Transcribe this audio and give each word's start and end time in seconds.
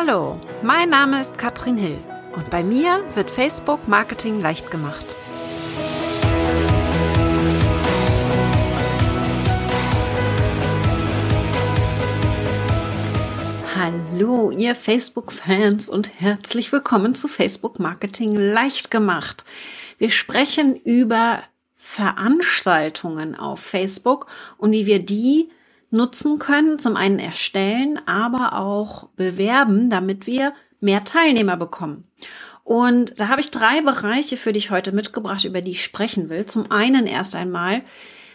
Hallo, 0.00 0.40
mein 0.62 0.90
Name 0.90 1.20
ist 1.20 1.38
Katrin 1.38 1.76
Hill 1.76 1.98
und 2.36 2.50
bei 2.50 2.62
mir 2.62 3.02
wird 3.16 3.32
Facebook 3.32 3.88
Marketing 3.88 4.40
leicht 4.40 4.70
gemacht. 4.70 5.16
Hallo, 13.74 14.52
ihr 14.52 14.76
Facebook-Fans 14.76 15.88
und 15.88 16.20
herzlich 16.20 16.70
willkommen 16.70 17.16
zu 17.16 17.26
Facebook 17.26 17.80
Marketing 17.80 18.36
leicht 18.36 18.92
gemacht. 18.92 19.44
Wir 19.98 20.10
sprechen 20.10 20.76
über 20.76 21.42
Veranstaltungen 21.74 23.34
auf 23.34 23.58
Facebook 23.58 24.26
und 24.58 24.70
wie 24.70 24.86
wir 24.86 25.04
die 25.04 25.48
nutzen 25.90 26.38
können, 26.38 26.78
zum 26.78 26.96
einen 26.96 27.18
erstellen, 27.18 28.00
aber 28.06 28.54
auch 28.54 29.08
bewerben, 29.16 29.90
damit 29.90 30.26
wir 30.26 30.52
mehr 30.80 31.04
Teilnehmer 31.04 31.56
bekommen. 31.56 32.04
Und 32.64 33.18
da 33.18 33.28
habe 33.28 33.40
ich 33.40 33.50
drei 33.50 33.80
Bereiche 33.80 34.36
für 34.36 34.52
dich 34.52 34.70
heute 34.70 34.92
mitgebracht, 34.92 35.44
über 35.44 35.62
die 35.62 35.70
ich 35.70 35.82
sprechen 35.82 36.28
will. 36.28 36.44
Zum 36.44 36.70
einen 36.70 37.06
erst 37.06 37.34
einmal 37.34 37.82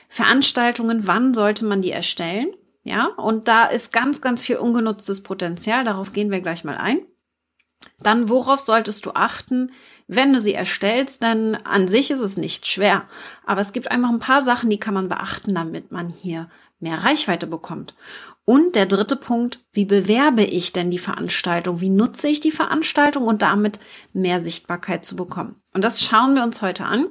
Veranstaltungen, 0.10 1.06
wann 1.06 1.34
sollte 1.34 1.66
man 1.66 1.82
die 1.82 1.92
erstellen? 1.92 2.48
Ja, 2.84 3.06
und 3.18 3.48
da 3.48 3.66
ist 3.66 3.94
ganz, 3.94 4.22
ganz 4.22 4.44
viel 4.44 4.58
ungenutztes 4.58 5.24
Potenzial. 5.24 5.84
Darauf 5.84 6.14
gehen 6.14 6.32
wir 6.32 6.42
gleich 6.42 6.64
mal 6.64 6.76
ein. 6.76 7.00
Dann, 8.00 8.28
worauf 8.28 8.60
solltest 8.60 9.06
du 9.06 9.12
achten, 9.12 9.72
wenn 10.08 10.34
du 10.34 10.40
sie 10.40 10.54
erstellst? 10.54 11.24
Denn 11.24 11.56
an 11.56 11.88
sich 11.88 12.12
ist 12.12 12.20
es 12.20 12.36
nicht 12.36 12.68
schwer. 12.68 13.08
Aber 13.46 13.62
es 13.62 13.72
gibt 13.72 13.92
einfach 13.92 14.10
ein 14.10 14.20
paar 14.20 14.42
Sachen, 14.42 14.70
die 14.70 14.80
kann 14.80 14.94
man 14.94 15.08
beachten, 15.08 15.56
damit 15.56 15.92
man 15.92 16.10
hier 16.10 16.50
mehr 16.84 17.04
Reichweite 17.04 17.48
bekommt. 17.48 17.96
Und 18.46 18.76
der 18.76 18.86
dritte 18.86 19.16
Punkt, 19.16 19.62
wie 19.72 19.86
bewerbe 19.86 20.44
ich 20.44 20.74
denn 20.74 20.92
die 20.92 21.00
Veranstaltung? 21.00 21.80
Wie 21.80 21.90
nutze 21.90 22.28
ich 22.28 22.42
die 22.42 22.52
Veranstaltung 22.52 23.24
und 23.24 23.42
damit 23.42 23.80
mehr 24.12 24.42
Sichtbarkeit 24.42 25.06
zu 25.06 25.16
bekommen? 25.16 25.56
Und 25.74 25.82
das 25.84 26.04
schauen 26.04 26.36
wir 26.36 26.44
uns 26.44 26.62
heute 26.62 26.84
an. 26.84 27.08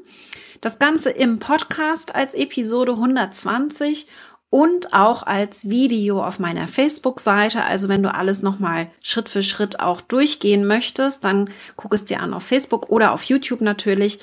Das 0.61 0.79
Ganze 0.79 1.11
im 1.11 1.39
Podcast 1.39 2.15
als 2.15 2.35
Episode 2.35 2.93
120 2.93 4.07
und 4.51 4.93
auch 4.93 5.23
als 5.23 5.71
Video 5.71 6.23
auf 6.23 6.39
meiner 6.39 6.69
Facebook-Seite. 6.69 7.65
Also 7.65 7.89
wenn 7.89 8.03
du 8.03 8.15
alles 8.15 8.43
nochmal 8.43 8.91
Schritt 9.01 9.31
für 9.31 9.43
Schritt 9.43 9.81
auch 9.81 10.03
durchgehen 10.03 10.67
möchtest, 10.67 11.25
dann 11.25 11.49
guck 11.77 11.95
es 11.95 12.05
dir 12.05 12.21
an 12.21 12.35
auf 12.35 12.43
Facebook 12.43 12.91
oder 12.91 13.13
auf 13.13 13.23
YouTube 13.23 13.63
natürlich, 13.63 14.19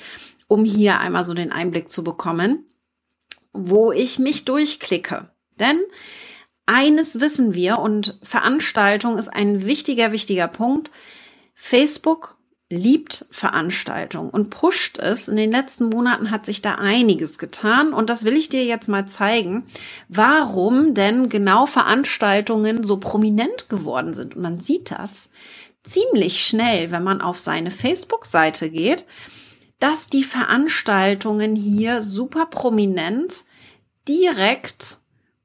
um 0.46 0.64
hier 0.64 1.00
einmal 1.00 1.24
so 1.24 1.34
den 1.34 1.50
Einblick 1.50 1.90
zu 1.90 2.04
bekommen, 2.04 2.64
wo 3.52 3.90
ich 3.90 4.20
mich 4.20 4.44
durchklicke. 4.44 5.28
Denn 5.60 5.80
eines 6.66 7.20
wissen 7.20 7.54
wir 7.54 7.78
und 7.78 8.18
Veranstaltung 8.22 9.18
ist 9.18 9.28
ein 9.28 9.66
wichtiger, 9.66 10.12
wichtiger 10.12 10.48
Punkt. 10.48 10.90
Facebook 11.54 12.36
liebt 12.72 13.26
Veranstaltungen 13.32 14.30
und 14.30 14.50
pusht 14.50 14.98
es. 14.98 15.26
In 15.26 15.36
den 15.36 15.50
letzten 15.50 15.88
Monaten 15.88 16.30
hat 16.30 16.46
sich 16.46 16.62
da 16.62 16.76
einiges 16.76 17.38
getan 17.38 17.92
und 17.92 18.08
das 18.08 18.24
will 18.24 18.34
ich 18.34 18.48
dir 18.48 18.64
jetzt 18.64 18.88
mal 18.88 19.06
zeigen, 19.06 19.66
warum 20.08 20.94
denn 20.94 21.28
genau 21.28 21.66
Veranstaltungen 21.66 22.84
so 22.84 22.98
prominent 22.98 23.68
geworden 23.68 24.14
sind. 24.14 24.36
Und 24.36 24.42
man 24.42 24.60
sieht 24.60 24.92
das 24.92 25.30
ziemlich 25.82 26.46
schnell, 26.46 26.92
wenn 26.92 27.02
man 27.02 27.20
auf 27.20 27.40
seine 27.40 27.72
Facebook-Seite 27.72 28.70
geht, 28.70 29.04
dass 29.80 30.06
die 30.06 30.24
Veranstaltungen 30.24 31.56
hier 31.56 32.02
super 32.02 32.46
prominent 32.46 33.44
direkt 34.06 34.99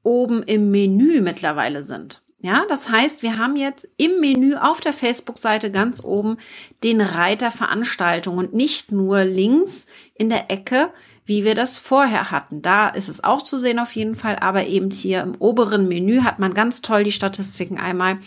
oben 0.06 0.42
im 0.44 0.70
Menü 0.70 1.20
mittlerweile 1.20 1.84
sind. 1.84 2.22
Ja, 2.38 2.64
das 2.68 2.88
heißt, 2.88 3.22
wir 3.22 3.38
haben 3.38 3.56
jetzt 3.56 3.88
im 3.96 4.20
Menü 4.20 4.54
auf 4.54 4.80
der 4.80 4.92
Facebook-Seite 4.92 5.72
ganz 5.72 6.04
oben 6.04 6.36
den 6.84 7.00
Reiter 7.00 7.50
Veranstaltung 7.50 8.38
und 8.38 8.54
nicht 8.54 8.92
nur 8.92 9.24
links 9.24 9.86
in 10.14 10.28
der 10.28 10.50
Ecke, 10.50 10.92
wie 11.24 11.44
wir 11.44 11.56
das 11.56 11.78
vorher 11.78 12.30
hatten. 12.30 12.62
Da 12.62 12.88
ist 12.88 13.08
es 13.08 13.24
auch 13.24 13.42
zu 13.42 13.58
sehen 13.58 13.80
auf 13.80 13.92
jeden 13.96 14.14
Fall, 14.14 14.36
aber 14.36 14.66
eben 14.66 14.90
hier 14.90 15.22
im 15.22 15.34
oberen 15.40 15.88
Menü 15.88 16.20
hat 16.20 16.38
man 16.38 16.54
ganz 16.54 16.82
toll 16.82 17.02
die 17.02 17.10
Statistiken 17.10 17.78
einmal. 17.78 18.18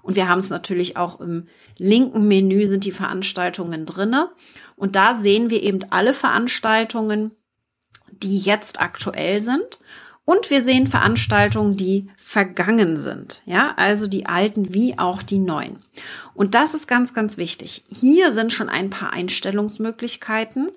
Und 0.00 0.16
wir 0.16 0.28
haben 0.28 0.38
es 0.38 0.48
natürlich 0.48 0.96
auch 0.96 1.20
im 1.20 1.48
linken 1.76 2.28
Menü 2.28 2.66
sind 2.66 2.84
die 2.84 2.92
Veranstaltungen 2.92 3.84
drinne. 3.84 4.30
Und 4.76 4.96
da 4.96 5.12
sehen 5.12 5.50
wir 5.50 5.62
eben 5.62 5.80
alle 5.90 6.14
Veranstaltungen, 6.14 7.32
die 8.10 8.38
jetzt 8.38 8.80
aktuell 8.80 9.42
sind. 9.42 9.80
Und 10.26 10.50
wir 10.50 10.62
sehen 10.62 10.86
Veranstaltungen, 10.88 11.74
die 11.74 12.08
vergangen 12.16 12.96
sind. 12.96 13.42
Ja, 13.46 13.74
also 13.76 14.08
die 14.08 14.26
alten 14.26 14.74
wie 14.74 14.98
auch 14.98 15.22
die 15.22 15.38
neuen. 15.38 15.78
Und 16.34 16.56
das 16.56 16.74
ist 16.74 16.88
ganz, 16.88 17.14
ganz 17.14 17.36
wichtig. 17.38 17.84
Hier 17.88 18.32
sind 18.32 18.52
schon 18.52 18.68
ein 18.68 18.90
paar 18.90 19.12
Einstellungsmöglichkeiten 19.12 20.72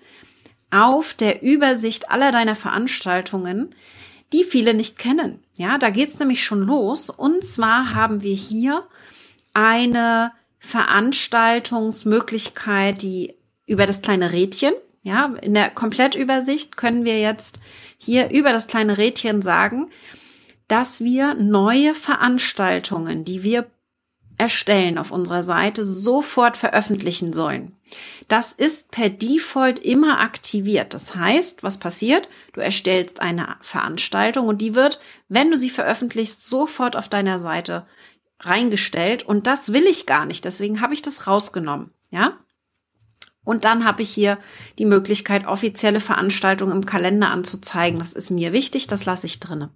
auf 0.69 1.15
der 1.15 1.41
Übersicht 1.41 2.11
aller 2.11 2.31
deiner 2.31 2.53
Veranstaltungen, 2.53 3.71
die 4.33 4.43
viele 4.43 4.75
nicht 4.75 4.99
kennen. 4.99 5.39
Ja, 5.57 5.79
da 5.79 5.89
geht's 5.89 6.19
nämlich 6.19 6.43
schon 6.43 6.61
los. 6.61 7.09
Und 7.09 7.43
zwar 7.43 7.95
haben 7.95 8.21
wir 8.21 8.35
hier 8.35 8.87
eine 9.55 10.31
Veranstaltungsmöglichkeit, 10.59 13.01
die 13.01 13.33
über 13.65 13.87
das 13.87 14.03
kleine 14.03 14.31
Rädchen 14.31 14.73
ja, 15.01 15.33
in 15.41 15.53
der 15.53 15.69
Komplettübersicht 15.69 16.77
können 16.77 17.05
wir 17.05 17.19
jetzt 17.19 17.59
hier 17.97 18.29
über 18.31 18.51
das 18.51 18.67
kleine 18.67 18.97
Rädchen 18.97 19.41
sagen, 19.41 19.89
dass 20.67 21.03
wir 21.03 21.33
neue 21.33 21.93
Veranstaltungen, 21.93 23.23
die 23.25 23.43
wir 23.43 23.69
erstellen 24.37 24.97
auf 24.97 25.11
unserer 25.11 25.43
Seite, 25.43 25.85
sofort 25.85 26.55
veröffentlichen 26.55 27.33
sollen. 27.33 27.75
Das 28.27 28.53
ist 28.53 28.91
per 28.91 29.09
Default 29.09 29.79
immer 29.79 30.19
aktiviert. 30.19 30.93
Das 30.93 31.15
heißt, 31.15 31.63
was 31.63 31.77
passiert? 31.77 32.29
Du 32.53 32.61
erstellst 32.61 33.21
eine 33.21 33.57
Veranstaltung 33.61 34.47
und 34.47 34.61
die 34.61 34.75
wird, 34.75 34.99
wenn 35.27 35.51
du 35.51 35.57
sie 35.57 35.69
veröffentlichst, 35.69 36.47
sofort 36.47 36.95
auf 36.95 37.09
deiner 37.09 37.39
Seite 37.39 37.85
reingestellt. 38.39 39.23
Und 39.23 39.47
das 39.47 39.73
will 39.73 39.85
ich 39.85 40.05
gar 40.05 40.25
nicht. 40.25 40.45
Deswegen 40.45 40.79
habe 40.79 40.93
ich 40.93 41.01
das 41.01 41.27
rausgenommen. 41.27 41.91
Ja? 42.11 42.37
Und 43.49 43.65
dann 43.65 43.83
habe 43.83 44.03
ich 44.03 44.11
hier 44.11 44.37
die 44.77 44.85
Möglichkeit, 44.85 45.47
offizielle 45.47 46.01
Veranstaltungen 46.01 46.71
im 46.71 46.85
Kalender 46.85 47.31
anzuzeigen. 47.31 47.97
Das 47.97 48.13
ist 48.13 48.29
mir 48.29 48.53
wichtig, 48.53 48.85
das 48.85 49.05
lasse 49.05 49.25
ich 49.25 49.39
drinne. 49.39 49.71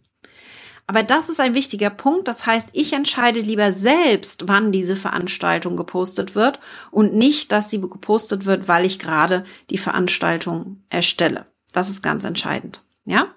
Aber 0.86 1.02
das 1.02 1.28
ist 1.28 1.40
ein 1.40 1.56
wichtiger 1.56 1.90
Punkt. 1.90 2.28
Das 2.28 2.46
heißt, 2.46 2.70
ich 2.74 2.94
entscheide 2.94 3.40
lieber 3.40 3.72
selbst, 3.72 4.48
wann 4.48 4.72
diese 4.72 4.96
Veranstaltung 4.96 5.76
gepostet 5.76 6.36
wird 6.36 6.60
und 6.92 7.16
nicht, 7.16 7.52
dass 7.52 7.72
sie 7.72 7.82
gepostet 7.82 8.46
wird, 8.46 8.68
weil 8.68 8.86
ich 8.86 9.00
gerade 9.00 9.44
die 9.72 9.80
Veranstaltung 9.80 10.84
erstelle. 10.90 11.46
Das 11.72 11.90
ist 11.90 12.04
ganz 12.04 12.26
entscheidend. 12.26 12.84
Ja? 13.06 13.34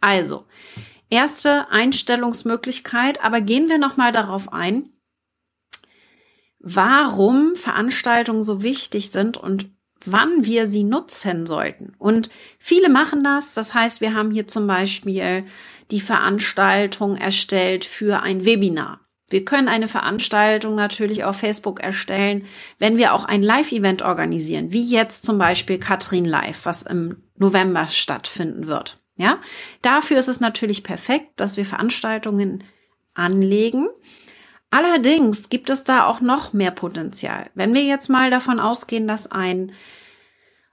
Also, 0.00 0.46
erste 1.10 1.72
Einstellungsmöglichkeit, 1.72 3.24
aber 3.24 3.40
gehen 3.40 3.68
wir 3.68 3.78
nochmal 3.78 4.12
darauf 4.12 4.52
ein, 4.52 4.90
warum 6.68 7.54
Veranstaltungen 7.54 8.42
so 8.42 8.60
wichtig 8.60 9.10
sind 9.12 9.36
und 9.36 9.70
wann 10.04 10.44
wir 10.44 10.66
sie 10.66 10.82
nutzen 10.82 11.46
sollten. 11.46 11.92
Und 11.98 12.28
viele 12.58 12.88
machen 12.88 13.22
das. 13.22 13.54
Das 13.54 13.72
heißt, 13.72 14.00
wir 14.00 14.14
haben 14.14 14.32
hier 14.32 14.48
zum 14.48 14.66
Beispiel 14.66 15.44
die 15.92 16.00
Veranstaltung 16.00 17.16
erstellt 17.16 17.84
für 17.84 18.20
ein 18.22 18.44
Webinar. 18.44 19.00
Wir 19.30 19.44
können 19.44 19.68
eine 19.68 19.86
Veranstaltung 19.86 20.74
natürlich 20.74 21.22
auf 21.22 21.36
Facebook 21.36 21.80
erstellen, 21.80 22.44
wenn 22.78 22.96
wir 22.96 23.14
auch 23.14 23.24
ein 23.24 23.44
Live-Event 23.44 24.02
organisieren, 24.02 24.72
wie 24.72 24.84
jetzt 24.84 25.24
zum 25.24 25.38
Beispiel 25.38 25.78
Katrin 25.78 26.24
Live, 26.24 26.64
was 26.64 26.82
im 26.82 27.22
November 27.36 27.86
stattfinden 27.88 28.66
wird. 28.66 28.98
Ja, 29.16 29.40
dafür 29.82 30.18
ist 30.18 30.28
es 30.28 30.40
natürlich 30.40 30.82
perfekt, 30.82 31.30
dass 31.36 31.56
wir 31.56 31.64
Veranstaltungen 31.64 32.64
anlegen 33.14 33.88
Allerdings 34.70 35.48
gibt 35.48 35.70
es 35.70 35.84
da 35.84 36.06
auch 36.06 36.20
noch 36.20 36.52
mehr 36.52 36.70
Potenzial. 36.70 37.50
Wenn 37.54 37.74
wir 37.74 37.82
jetzt 37.82 38.08
mal 38.10 38.30
davon 38.30 38.60
ausgehen, 38.60 39.06
dass 39.06 39.30
ein 39.30 39.72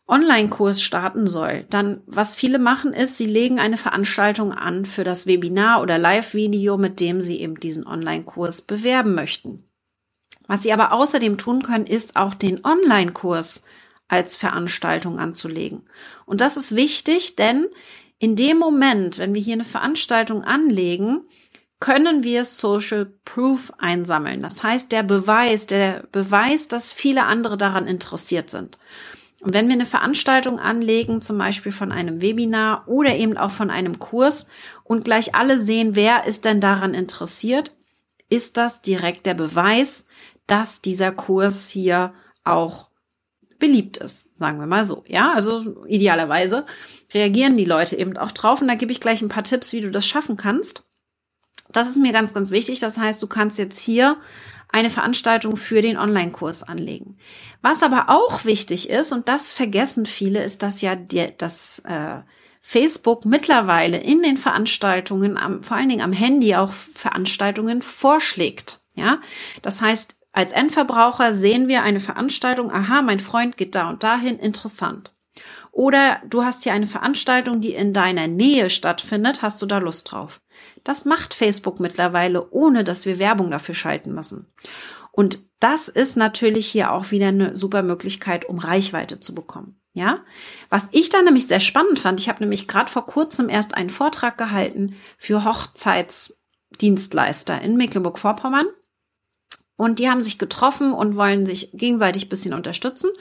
Online-Kurs 0.08 0.82
starten 0.82 1.28
soll, 1.28 1.66
dann 1.70 2.02
was 2.06 2.36
viele 2.36 2.60
machen 2.60 2.94
ist, 2.94 3.18
sie 3.18 3.26
legen 3.26 3.60
eine 3.60 3.78
Veranstaltung 3.78 4.52
an 4.52 4.86
für 4.86 5.04
das 5.04 5.28
Webinar 5.28 5.82
oder 5.82 5.98
Live-Video, 5.98 6.78
mit 6.78 7.00
dem 7.00 7.22
sie 7.22 7.40
eben 7.40 7.60
diesen 7.60 7.88
Online-Kurs 7.88 8.64
bewerben 8.64 9.16
möchten. 9.16 9.64
Was 10.48 10.64
sie 10.64 10.74
aber 10.74 10.92
außerdem 10.92 11.38
tun 11.38 11.64
können, 11.64 11.86
ist 11.86 12.16
auch 12.18 12.34
den 12.34 12.66
Online-Kurs 12.66 13.64
als 14.10 14.36
Veranstaltung 14.36 15.20
anzulegen. 15.20 15.84
Und 16.26 16.42
das 16.42 16.58
ist 16.58 16.76
wichtig, 16.76 17.38
denn 17.38 17.68
in 18.20 18.36
dem 18.36 18.58
Moment, 18.58 19.20
wenn 19.20 19.34
wir 19.34 19.42
hier 19.42 19.54
eine 19.54 19.64
Veranstaltung 19.64 20.44
anlegen, 20.44 21.22
können 21.84 22.24
wir 22.24 22.46
Social 22.46 23.08
Proof 23.26 23.74
einsammeln. 23.78 24.42
Das 24.42 24.64
heißt, 24.64 24.94
der 24.94 25.04
Beweis, 25.04 25.68
der 25.68 26.06
Beweis, 26.14 26.70
dass 26.70 26.94
viele 26.94 27.26
andere 27.26 27.58
daran 27.58 27.88
interessiert 27.88 28.50
sind. 28.50 28.78
Und 29.42 29.54
wenn 29.54 29.68
wir 29.68 29.74
eine 29.74 29.86
Veranstaltung 29.86 30.60
anlegen, 30.60 31.22
zum 31.22 31.38
Beispiel 31.38 31.74
von 31.74 31.92
einem 31.92 32.22
Webinar 32.22 32.88
oder 32.88 33.14
eben 33.18 33.36
auch 33.36 33.52
von 33.52 33.70
einem 33.70 34.00
Kurs 34.00 34.48
und 34.86 35.04
gleich 35.04 35.36
alle 35.36 35.60
sehen, 35.60 35.94
wer 35.94 36.26
ist 36.26 36.46
denn 36.46 36.62
daran 36.62 36.94
interessiert, 36.94 37.74
ist 38.30 38.56
das 38.56 38.82
direkt 38.82 39.26
der 39.26 39.34
Beweis, 39.34 40.06
dass 40.48 40.82
dieser 40.82 41.12
Kurs 41.12 41.68
hier 41.68 42.14
auch 42.46 42.92
beliebt 43.60 43.98
ist, 43.98 44.30
sagen 44.38 44.58
wir 44.58 44.68
mal 44.68 44.86
so. 44.86 45.04
Ja, 45.06 45.34
also 45.34 45.84
idealerweise 45.86 46.66
reagieren 47.14 47.58
die 47.58 47.66
Leute 47.66 47.98
eben 47.98 48.16
auch 48.16 48.32
drauf. 48.32 48.62
Und 48.62 48.70
da 48.70 48.76
gebe 48.76 48.94
ich 48.94 49.02
gleich 49.02 49.22
ein 49.22 49.28
paar 49.28 49.44
Tipps, 49.44 49.74
wie 49.74 49.82
du 49.82 49.92
das 49.92 50.08
schaffen 50.08 50.38
kannst. 50.38 50.86
Das 51.74 51.90
ist 51.90 51.98
mir 51.98 52.14
ganz, 52.14 52.34
ganz 52.34 52.52
wichtig. 52.52 52.80
Das 52.80 52.98
heißt, 52.98 53.22
du 53.22 53.28
kannst 53.28 53.58
jetzt 53.58 53.80
hier 53.80 54.18
eine 54.70 54.90
Veranstaltung 54.90 55.56
für 55.56 55.82
den 55.82 55.98
Online-Kurs 55.98 56.64
anlegen. 56.64 57.18
Was 57.62 57.84
aber 57.84 58.06
auch 58.08 58.46
wichtig 58.46 58.90
ist, 58.90 59.12
und 59.12 59.30
das 59.30 59.52
vergessen 59.52 60.06
viele, 60.06 60.44
ist, 60.44 60.64
dass 60.64 60.82
ja 60.82 60.96
die, 60.96 61.28
das 61.38 61.80
äh, 61.80 62.22
Facebook 62.62 63.26
mittlerweile 63.26 63.98
in 63.98 64.24
den 64.24 64.38
Veranstaltungen, 64.38 65.38
am, 65.38 65.64
vor 65.64 65.78
allen 65.78 65.90
Dingen 65.90 66.02
am 66.02 66.14
Handy 66.14 66.56
auch 66.56 66.72
Veranstaltungen 66.72 67.82
vorschlägt. 67.82 68.80
Ja, 68.96 69.20
das 69.62 69.82
heißt, 69.82 70.16
als 70.32 70.52
Endverbraucher 70.52 71.34
sehen 71.34 71.68
wir 71.68 71.84
eine 71.84 72.00
Veranstaltung, 72.00 72.72
aha, 72.72 73.02
mein 73.02 73.20
Freund 73.20 73.58
geht 73.58 73.76
da 73.76 73.90
und 73.90 74.04
dahin, 74.04 74.40
interessant. 74.40 75.14
Oder 75.72 76.22
du 76.28 76.44
hast 76.44 76.64
hier 76.64 76.74
eine 76.74 76.88
Veranstaltung, 76.88 77.60
die 77.60 77.74
in 77.74 77.94
deiner 77.94 78.28
Nähe 78.28 78.70
stattfindet, 78.70 79.42
hast 79.42 79.62
du 79.62 79.66
da 79.66 79.80
Lust 79.80 80.12
drauf? 80.12 80.42
Das 80.84 81.06
macht 81.06 81.34
Facebook 81.34 81.80
mittlerweile, 81.80 82.52
ohne 82.52 82.84
dass 82.84 83.06
wir 83.06 83.18
Werbung 83.20 83.52
dafür 83.52 83.76
schalten 83.76 84.14
müssen. 84.14 84.48
Und 85.12 85.40
das 85.60 85.88
ist 85.88 86.18
natürlich 86.18 86.68
hier 86.68 86.92
auch 86.92 87.12
wieder 87.12 87.28
eine 87.28 87.56
super 87.56 87.84
Möglichkeit, 87.84 88.46
um 88.46 88.60
Reichweite 88.60 89.20
zu 89.20 89.36
bekommen. 89.36 89.80
Ja, 89.94 90.24
was 90.70 90.90
ich 90.92 91.10
da 91.10 91.22
nämlich 91.22 91.46
sehr 91.46 91.60
spannend 91.60 92.00
fand, 92.00 92.20
ich 92.20 92.28
habe 92.28 92.40
nämlich 92.40 92.68
gerade 92.68 92.92
vor 92.92 93.06
kurzem 93.06 93.48
erst 93.48 93.78
einen 93.78 93.92
Vortrag 93.92 94.40
gehalten 94.40 94.96
für 95.20 95.46
Hochzeitsdienstleister 95.46 97.62
in 97.62 97.78
Mecklenburg-Vorpommern. 97.78 98.66
Und 99.76 100.00
die 100.00 100.10
haben 100.10 100.24
sich 100.24 100.40
getroffen 100.40 100.94
und 100.94 101.16
wollen 101.16 101.46
sich 101.46 101.70
gegenseitig 101.74 102.28
bisschen 102.28 102.56
unterstützen. 102.56 103.12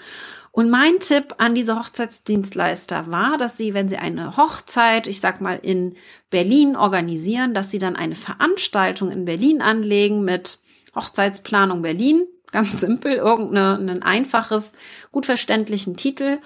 Und 0.55 0.69
mein 0.69 1.01
Tipp 1.01 1.35
an 1.39 1.55
diese 1.55 1.79
Hochzeitsdienstleister 1.79 3.11
war, 3.11 3.39
dass 3.39 3.57
sie, 3.57 3.73
wenn 3.73 3.89
sie 3.89 3.97
eine 3.97 4.37
Hochzeit, 4.37 5.07
ich 5.07 5.19
sag 5.19 5.41
mal, 5.41 5.59
in 5.61 5.97
Berlin 6.29 6.77
organisieren, 6.77 7.55
dass 7.55 7.71
sie 7.71 7.79
dann 7.79 7.97
eine 7.97 8.15
Veranstaltung 8.15 9.11
in 9.11 9.25
Berlin 9.25 9.63
anlegen 9.63 10.25
mit 10.25 10.59
Hochzeitsplanung 10.95 11.81
Berlin. 11.81 12.27
Ganz 12.51 12.81
simpel, 12.81 13.15
irgendeinen 13.15 14.03
einfaches, 14.03 14.73
gut 15.11 15.25
verständlichen 15.25 15.97
Titel, 15.97 16.39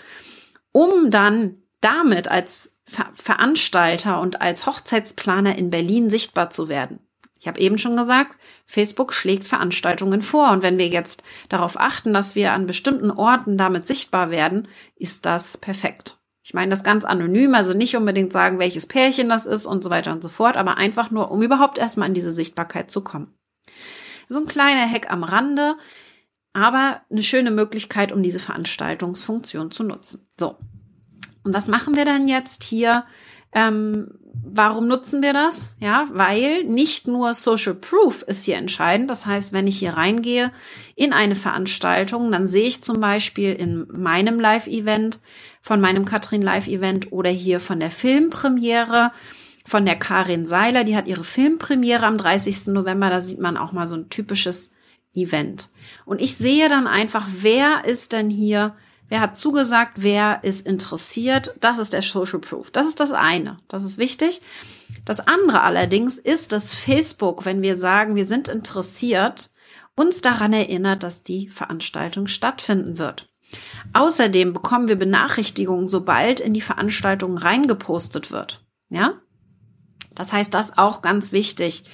um 0.71 1.11
dann 1.11 1.57
damit 1.81 2.29
als 2.29 2.77
Ver 2.89 3.11
Veranstalter 3.15 4.21
und 4.21 4.41
als 4.41 4.65
Hochzeitsplaner 4.65 5.59
in 5.59 5.71
Berlin 5.71 6.09
sichtbar 6.09 6.51
zu 6.51 6.69
werden. 6.69 7.01
Ich 7.47 7.49
habe 7.49 7.61
eben 7.61 7.79
schon 7.79 7.97
gesagt, 7.97 8.37
Facebook 8.67 9.13
schlägt 9.13 9.45
Veranstaltungen 9.45 10.21
vor. 10.21 10.51
Und 10.51 10.65
wenn 10.65 10.79
wir 10.79 10.89
jetzt 10.89 11.23
darauf 11.49 11.79
achten, 11.79 12.13
dass 12.13 12.35
wir 12.35 12.53
an 12.53 12.67
bestimmten 12.67 13.13
Orten 13.13 13.57
damit 13.57 13.87
sichtbar 13.87 14.33
werden, 14.33 14.67
ist 14.97 15.27
das 15.27 15.57
perfekt. 15.57 16.17
Ich 16.43 16.55
meine 16.55 16.71
das 16.71 16.83
ganz 16.83 17.05
anonym, 17.05 17.55
also 17.55 17.73
nicht 17.73 17.97
unbedingt 17.97 18.33
sagen, 18.33 18.59
welches 18.59 18.89
Pärchen 18.89 19.29
das 19.29 19.47
ist 19.47 19.65
und 19.65 19.85
so 19.85 19.91
weiter 19.91 20.11
und 20.11 20.25
so 20.25 20.29
fort, 20.29 20.57
aber 20.57 20.77
einfach 20.77 21.13
nur, 21.13 21.31
um 21.31 21.41
überhaupt 21.41 21.79
erstmal 21.79 22.09
in 22.09 22.15
diese 22.15 22.33
Sichtbarkeit 22.33 22.91
zu 22.91 23.05
kommen. 23.05 23.33
So 24.27 24.41
ein 24.41 24.49
kleiner 24.49 24.91
Hack 24.91 25.09
am 25.09 25.23
Rande, 25.23 25.77
aber 26.53 27.03
eine 27.13 27.23
schöne 27.23 27.53
Möglichkeit, 27.53 28.11
um 28.11 28.25
diese 28.25 28.41
Veranstaltungsfunktion 28.41 29.71
zu 29.71 29.85
nutzen. 29.85 30.29
So. 30.37 30.57
Und 31.45 31.55
was 31.55 31.69
machen 31.69 31.95
wir 31.95 32.05
dann 32.05 32.27
jetzt 32.27 32.65
hier? 32.65 33.05
Ähm, 33.57 34.09
warum 34.35 34.87
nutzen 34.87 35.23
wir 35.23 35.33
das? 35.33 35.75
Ja, 35.81 36.07
weil 36.13 36.65
nicht 36.65 37.09
nur 37.09 37.33
Social 37.33 37.75
Proof 37.75 38.23
ist 38.23 38.45
hier 38.45 38.57
entscheidend. 38.57 39.11
Das 39.11 39.25
heißt, 39.25 39.55
wenn 39.55 39.67
ich 39.67 39.79
hier 39.79 39.95
reingehe 39.95 40.53
in 40.95 41.15
eine 41.15 41.35
Veranstaltung, 41.35 42.31
dann 42.31 42.47
sehe 42.47 42.67
ich 42.67 42.83
zum 42.83 43.01
Beispiel 43.01 43.55
in 43.55 43.87
meinem 43.91 44.39
Live-Event, 44.39 45.21
von 45.63 45.81
meinem 45.81 46.05
Katrin 46.05 46.43
Live-Event 46.43 47.13
oder 47.13 47.31
hier 47.31 47.59
von 47.59 47.81
der 47.81 47.91
Filmpremiere 47.91 49.11
von 49.65 49.85
der 49.85 49.97
Karin 49.97 50.45
Seiler. 50.45 50.85
Die 50.85 50.95
hat 50.95 51.09
ihre 51.09 51.25
Filmpremiere 51.25 52.07
am 52.07 52.19
30. 52.19 52.69
November. 52.69 53.09
Da 53.11 53.21
sieht 53.21 53.41
man 53.41 53.57
auch 53.57 53.73
mal 53.73 53.89
so 53.89 53.97
ein 53.97 54.11
typisches 54.11 54.71
Event. 55.15 55.71
Und 56.05 56.21
ich 56.21 56.37
sehe 56.37 56.69
dann 56.69 56.87
einfach, 56.87 57.27
wer 57.41 57.85
ist 57.87 58.13
denn 58.13 58.31
hier 58.31 58.77
Wer 59.09 59.21
hat 59.21 59.37
zugesagt? 59.39 59.93
Wer 59.97 60.43
ist 60.43 60.67
interessiert? 60.67 61.55
Das 61.61 61.79
ist 61.79 61.93
der 61.93 62.03
Social 62.03 62.41
Proof. 62.41 62.71
Das 62.71 62.87
ist 62.87 62.99
das 62.99 63.13
eine. 63.13 63.59
Das 63.69 63.85
ist 63.85 63.99
wichtig. 63.99 64.41
Das 65.05 65.21
andere 65.21 65.63
allerdings 65.63 66.19
ist, 66.19 66.53
dass 66.53 66.73
Facebook, 66.73 67.45
wenn 67.45 67.63
wir 67.63 67.77
sagen, 67.77 68.17
wir 68.17 68.25
sind 68.25 68.49
interessiert, 68.49 69.51
uns 69.95 70.21
daran 70.21 70.53
erinnert, 70.53 71.03
dass 71.03 71.23
die 71.23 71.49
Veranstaltung 71.49 72.27
stattfinden 72.27 72.99
wird. 72.99 73.29
Außerdem 73.93 74.53
bekommen 74.53 74.89
wir 74.89 74.97
Benachrichtigungen, 74.97 75.89
sobald 75.89 76.41
in 76.41 76.53
die 76.53 76.61
Veranstaltung 76.61 77.39
reingepostet 77.39 78.31
wird. 78.31 78.65
Ja? 78.89 79.15
Das 80.15 80.33
heißt, 80.33 80.53
das 80.53 80.77
auch 80.79 81.03
ganz 81.03 81.33
wichtig. 81.33 81.85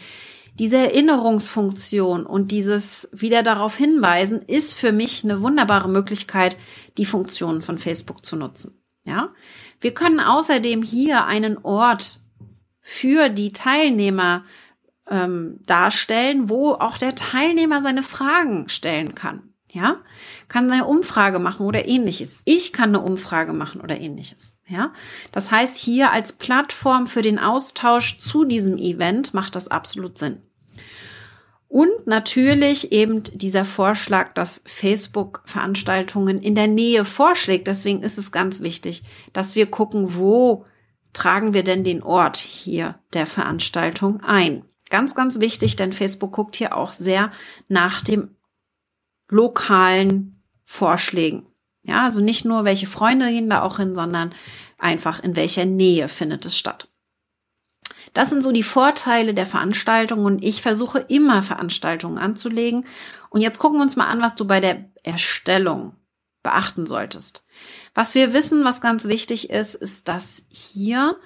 Diese 0.58 0.76
Erinnerungsfunktion 0.76 2.26
und 2.26 2.50
dieses 2.50 3.08
wieder 3.12 3.42
darauf 3.42 3.76
hinweisen 3.76 4.42
ist 4.42 4.74
für 4.74 4.92
mich 4.92 5.24
eine 5.24 5.40
wunderbare 5.40 5.88
Möglichkeit, 5.88 6.56
die 6.98 7.06
Funktionen 7.06 7.62
von 7.62 7.78
Facebook 7.78 8.24
zu 8.24 8.36
nutzen. 8.36 8.82
Ja, 9.04 9.30
wir 9.80 9.94
können 9.94 10.20
außerdem 10.20 10.82
hier 10.82 11.24
einen 11.24 11.58
Ort 11.58 12.20
für 12.80 13.30
die 13.30 13.52
Teilnehmer 13.52 14.44
ähm, 15.08 15.60
darstellen, 15.66 16.48
wo 16.48 16.72
auch 16.72 16.98
der 16.98 17.14
Teilnehmer 17.14 17.80
seine 17.80 18.02
Fragen 18.02 18.68
stellen 18.68 19.14
kann. 19.14 19.51
Ja, 19.72 19.96
kann 20.48 20.70
eine 20.70 20.84
Umfrage 20.84 21.38
machen 21.38 21.64
oder 21.64 21.88
ähnliches. 21.88 22.36
Ich 22.44 22.74
kann 22.74 22.90
eine 22.90 23.00
Umfrage 23.00 23.54
machen 23.54 23.80
oder 23.80 23.98
ähnliches. 23.98 24.58
Ja, 24.68 24.92
das 25.32 25.50
heißt, 25.50 25.78
hier 25.78 26.12
als 26.12 26.34
Plattform 26.34 27.06
für 27.06 27.22
den 27.22 27.38
Austausch 27.38 28.18
zu 28.18 28.44
diesem 28.44 28.76
Event 28.76 29.32
macht 29.32 29.56
das 29.56 29.68
absolut 29.68 30.18
Sinn. 30.18 30.42
Und 31.68 32.06
natürlich 32.06 32.92
eben 32.92 33.22
dieser 33.22 33.64
Vorschlag, 33.64 34.34
dass 34.34 34.60
Facebook 34.66 35.40
Veranstaltungen 35.46 36.38
in 36.38 36.54
der 36.54 36.66
Nähe 36.66 37.06
vorschlägt. 37.06 37.66
Deswegen 37.66 38.02
ist 38.02 38.18
es 38.18 38.30
ganz 38.30 38.60
wichtig, 38.60 39.02
dass 39.32 39.56
wir 39.56 39.64
gucken, 39.64 40.16
wo 40.16 40.66
tragen 41.14 41.54
wir 41.54 41.64
denn 41.64 41.82
den 41.82 42.02
Ort 42.02 42.36
hier 42.36 42.98
der 43.14 43.24
Veranstaltung 43.24 44.20
ein. 44.20 44.66
Ganz, 44.90 45.14
ganz 45.14 45.40
wichtig, 45.40 45.76
denn 45.76 45.94
Facebook 45.94 46.32
guckt 46.32 46.56
hier 46.56 46.76
auch 46.76 46.92
sehr 46.92 47.30
nach 47.68 48.02
dem 48.02 48.36
lokalen 49.32 50.42
Vorschlägen. 50.64 51.46
Ja, 51.82 52.04
also 52.04 52.20
nicht 52.20 52.44
nur, 52.44 52.64
welche 52.64 52.86
Freunde 52.86 53.28
gehen 53.28 53.50
da 53.50 53.62
auch 53.62 53.78
hin, 53.78 53.94
sondern 53.94 54.34
einfach 54.78 55.20
in 55.20 55.34
welcher 55.34 55.64
Nähe 55.64 56.08
findet 56.08 56.46
es 56.46 56.56
statt. 56.56 56.88
Das 58.14 58.30
sind 58.30 58.42
so 58.42 58.52
die 58.52 58.62
Vorteile 58.62 59.34
der 59.34 59.46
Veranstaltung 59.46 60.24
und 60.24 60.44
ich 60.44 60.62
versuche 60.62 60.98
immer 60.98 61.42
Veranstaltungen 61.42 62.18
anzulegen. 62.18 62.84
Und 63.30 63.40
jetzt 63.40 63.58
gucken 63.58 63.78
wir 63.78 63.82
uns 63.82 63.96
mal 63.96 64.06
an, 64.06 64.20
was 64.20 64.34
du 64.34 64.46
bei 64.46 64.60
der 64.60 64.84
Erstellung 65.02 65.96
beachten 66.42 66.86
solltest. 66.86 67.44
Was 67.94 68.14
wir 68.14 68.32
wissen, 68.32 68.64
was 68.64 68.80
ganz 68.80 69.06
wichtig 69.06 69.50
ist, 69.50 69.74
ist, 69.74 70.08
dass 70.08 70.44
hier 70.48 71.16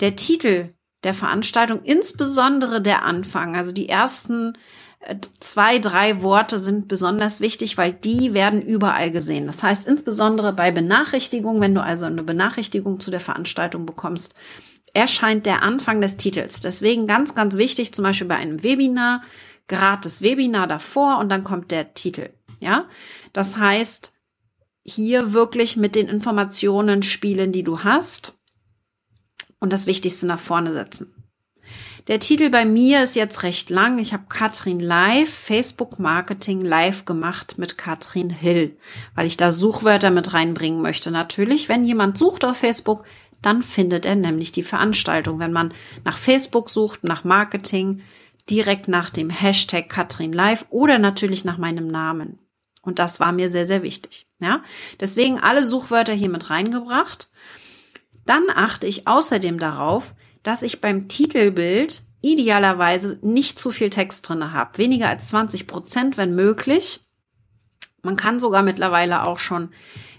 der 0.00 0.16
Titel 0.16 0.74
der 1.04 1.14
Veranstaltung, 1.14 1.82
insbesondere 1.82 2.82
der 2.82 3.04
Anfang, 3.04 3.54
also 3.54 3.72
die 3.72 3.88
ersten 3.88 4.58
zwei, 5.40 5.78
drei 5.78 6.22
Worte 6.22 6.58
sind 6.58 6.88
besonders 6.88 7.40
wichtig, 7.40 7.78
weil 7.78 7.92
die 7.92 8.34
werden 8.34 8.60
überall 8.60 9.10
gesehen. 9.10 9.46
Das 9.46 9.62
heißt, 9.62 9.86
insbesondere 9.86 10.52
bei 10.52 10.70
Benachrichtigungen, 10.70 11.60
wenn 11.60 11.74
du 11.74 11.82
also 11.82 12.06
eine 12.06 12.22
Benachrichtigung 12.22 13.00
zu 13.00 13.10
der 13.10 13.20
Veranstaltung 13.20 13.86
bekommst, 13.86 14.34
erscheint 14.94 15.46
der 15.46 15.62
Anfang 15.62 16.00
des 16.00 16.16
Titels. 16.16 16.60
Deswegen 16.60 17.06
ganz, 17.06 17.34
ganz 17.34 17.56
wichtig, 17.56 17.94
zum 17.94 18.02
Beispiel 18.02 18.26
bei 18.26 18.36
einem 18.36 18.62
Webinar, 18.62 19.22
gratis 19.68 20.22
Webinar 20.22 20.66
davor 20.66 21.18
und 21.18 21.30
dann 21.30 21.44
kommt 21.44 21.70
der 21.70 21.94
Titel. 21.94 22.30
Ja, 22.60 22.86
das 23.32 23.56
heißt, 23.56 24.12
hier 24.82 25.32
wirklich 25.32 25.76
mit 25.76 25.94
den 25.94 26.08
Informationen 26.08 27.02
spielen, 27.02 27.52
die 27.52 27.62
du 27.62 27.84
hast 27.84 28.38
und 29.60 29.72
das 29.72 29.86
Wichtigste 29.86 30.26
nach 30.26 30.40
vorne 30.40 30.72
setzen. 30.72 31.17
Der 32.08 32.20
Titel 32.20 32.48
bei 32.48 32.64
mir 32.64 33.02
ist 33.02 33.16
jetzt 33.16 33.42
recht 33.42 33.68
lang. 33.68 33.98
Ich 33.98 34.14
habe 34.14 34.24
Katrin 34.30 34.80
Live, 34.80 35.28
Facebook 35.28 35.98
Marketing 35.98 36.62
Live 36.62 37.04
gemacht 37.04 37.58
mit 37.58 37.76
Katrin 37.76 38.30
Hill, 38.30 38.78
weil 39.14 39.26
ich 39.26 39.36
da 39.36 39.50
Suchwörter 39.50 40.10
mit 40.10 40.32
reinbringen 40.32 40.80
möchte. 40.80 41.10
Natürlich, 41.10 41.68
wenn 41.68 41.84
jemand 41.84 42.16
sucht 42.16 42.46
auf 42.46 42.56
Facebook, 42.56 43.04
dann 43.42 43.60
findet 43.60 44.06
er 44.06 44.16
nämlich 44.16 44.52
die 44.52 44.62
Veranstaltung. 44.62 45.38
Wenn 45.38 45.52
man 45.52 45.74
nach 46.06 46.16
Facebook 46.16 46.70
sucht, 46.70 47.04
nach 47.04 47.24
Marketing, 47.24 48.00
direkt 48.48 48.88
nach 48.88 49.10
dem 49.10 49.28
Hashtag 49.28 49.90
Katrin 49.90 50.32
Live 50.32 50.64
oder 50.70 50.98
natürlich 50.98 51.44
nach 51.44 51.58
meinem 51.58 51.88
Namen. 51.88 52.38
Und 52.80 52.98
das 52.98 53.20
war 53.20 53.32
mir 53.32 53.52
sehr, 53.52 53.66
sehr 53.66 53.82
wichtig. 53.82 54.26
Ja, 54.40 54.62
deswegen 54.98 55.38
alle 55.40 55.62
Suchwörter 55.62 56.14
hier 56.14 56.30
mit 56.30 56.48
reingebracht. 56.48 57.28
Dann 58.24 58.44
achte 58.54 58.86
ich 58.86 59.06
außerdem 59.06 59.58
darauf, 59.58 60.14
dass 60.42 60.62
ich 60.62 60.80
beim 60.80 61.08
Titelbild 61.08 62.02
idealerweise 62.20 63.18
nicht 63.22 63.58
zu 63.58 63.70
viel 63.70 63.90
Text 63.90 64.28
drinne 64.28 64.52
habt. 64.52 64.78
Weniger 64.78 65.08
als 65.08 65.28
20 65.28 65.66
Prozent, 65.66 66.16
wenn 66.16 66.34
möglich. 66.34 67.00
Man 68.02 68.16
kann 68.16 68.40
sogar 68.40 68.62
mittlerweile 68.62 69.24
auch 69.24 69.38
schon 69.38 69.70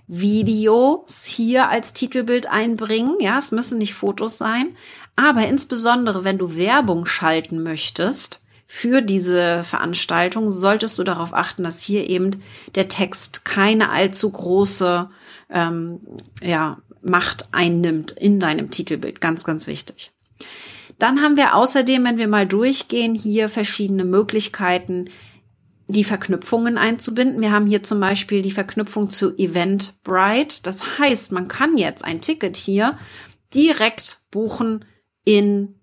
Videos 0.08 1.26
hier 1.26 1.70
als 1.70 1.94
Titelbild 1.94 2.50
einbringen. 2.50 3.18
Ja, 3.20 3.38
es 3.38 3.52
müssen 3.52 3.78
nicht 3.78 3.94
Fotos 3.94 4.38
sein. 4.38 4.76
Aber 5.16 5.48
insbesondere, 5.48 6.24
wenn 6.24 6.38
du 6.38 6.56
Werbung 6.56 7.06
schalten 7.06 7.62
möchtest 7.62 8.42
für 8.66 9.02
diese 9.02 9.64
Veranstaltung, 9.64 10.50
solltest 10.50 10.98
du 10.98 11.04
darauf 11.04 11.34
achten, 11.34 11.64
dass 11.64 11.82
hier 11.82 12.10
eben 12.10 12.32
der 12.76 12.88
Text 12.88 13.44
keine 13.44 13.90
allzu 13.90 14.30
große 14.32 15.10
ähm, 15.50 16.00
ja, 16.42 16.78
Macht 17.02 17.50
einnimmt 17.52 18.12
in 18.12 18.40
deinem 18.40 18.72
Titelbild. 18.72 19.22
Ganz, 19.22 19.44
ganz 19.44 19.68
wichtig. 19.68 20.12
Dann 20.98 21.22
haben 21.22 21.38
wir 21.38 21.56
außerdem, 21.56 22.04
wenn 22.04 22.18
wir 22.18 22.28
mal 22.28 22.46
durchgehen, 22.46 23.16
hier 23.16 23.48
verschiedene 23.48 24.04
Möglichkeiten, 24.04 25.06
die 25.88 26.04
Verknüpfungen 26.04 26.78
einzubinden. 26.78 27.42
Wir 27.42 27.52
haben 27.52 27.66
hier 27.66 27.84
zum 27.84 28.00
Beispiel 28.00 28.42
die 28.42 28.52
Verknüpfung 28.52 29.10
zu 29.10 29.36
Eventbrite. 29.36 30.62
Das 30.62 31.00
heißt, 31.00 31.32
man 31.32 31.48
kann 31.48 31.78
jetzt 31.78 32.06
ein 32.06 32.22
Ticket 32.22 32.58
hier 32.58 32.98
direkt 33.54 34.20
buchen 34.30 34.86
in 35.24 35.80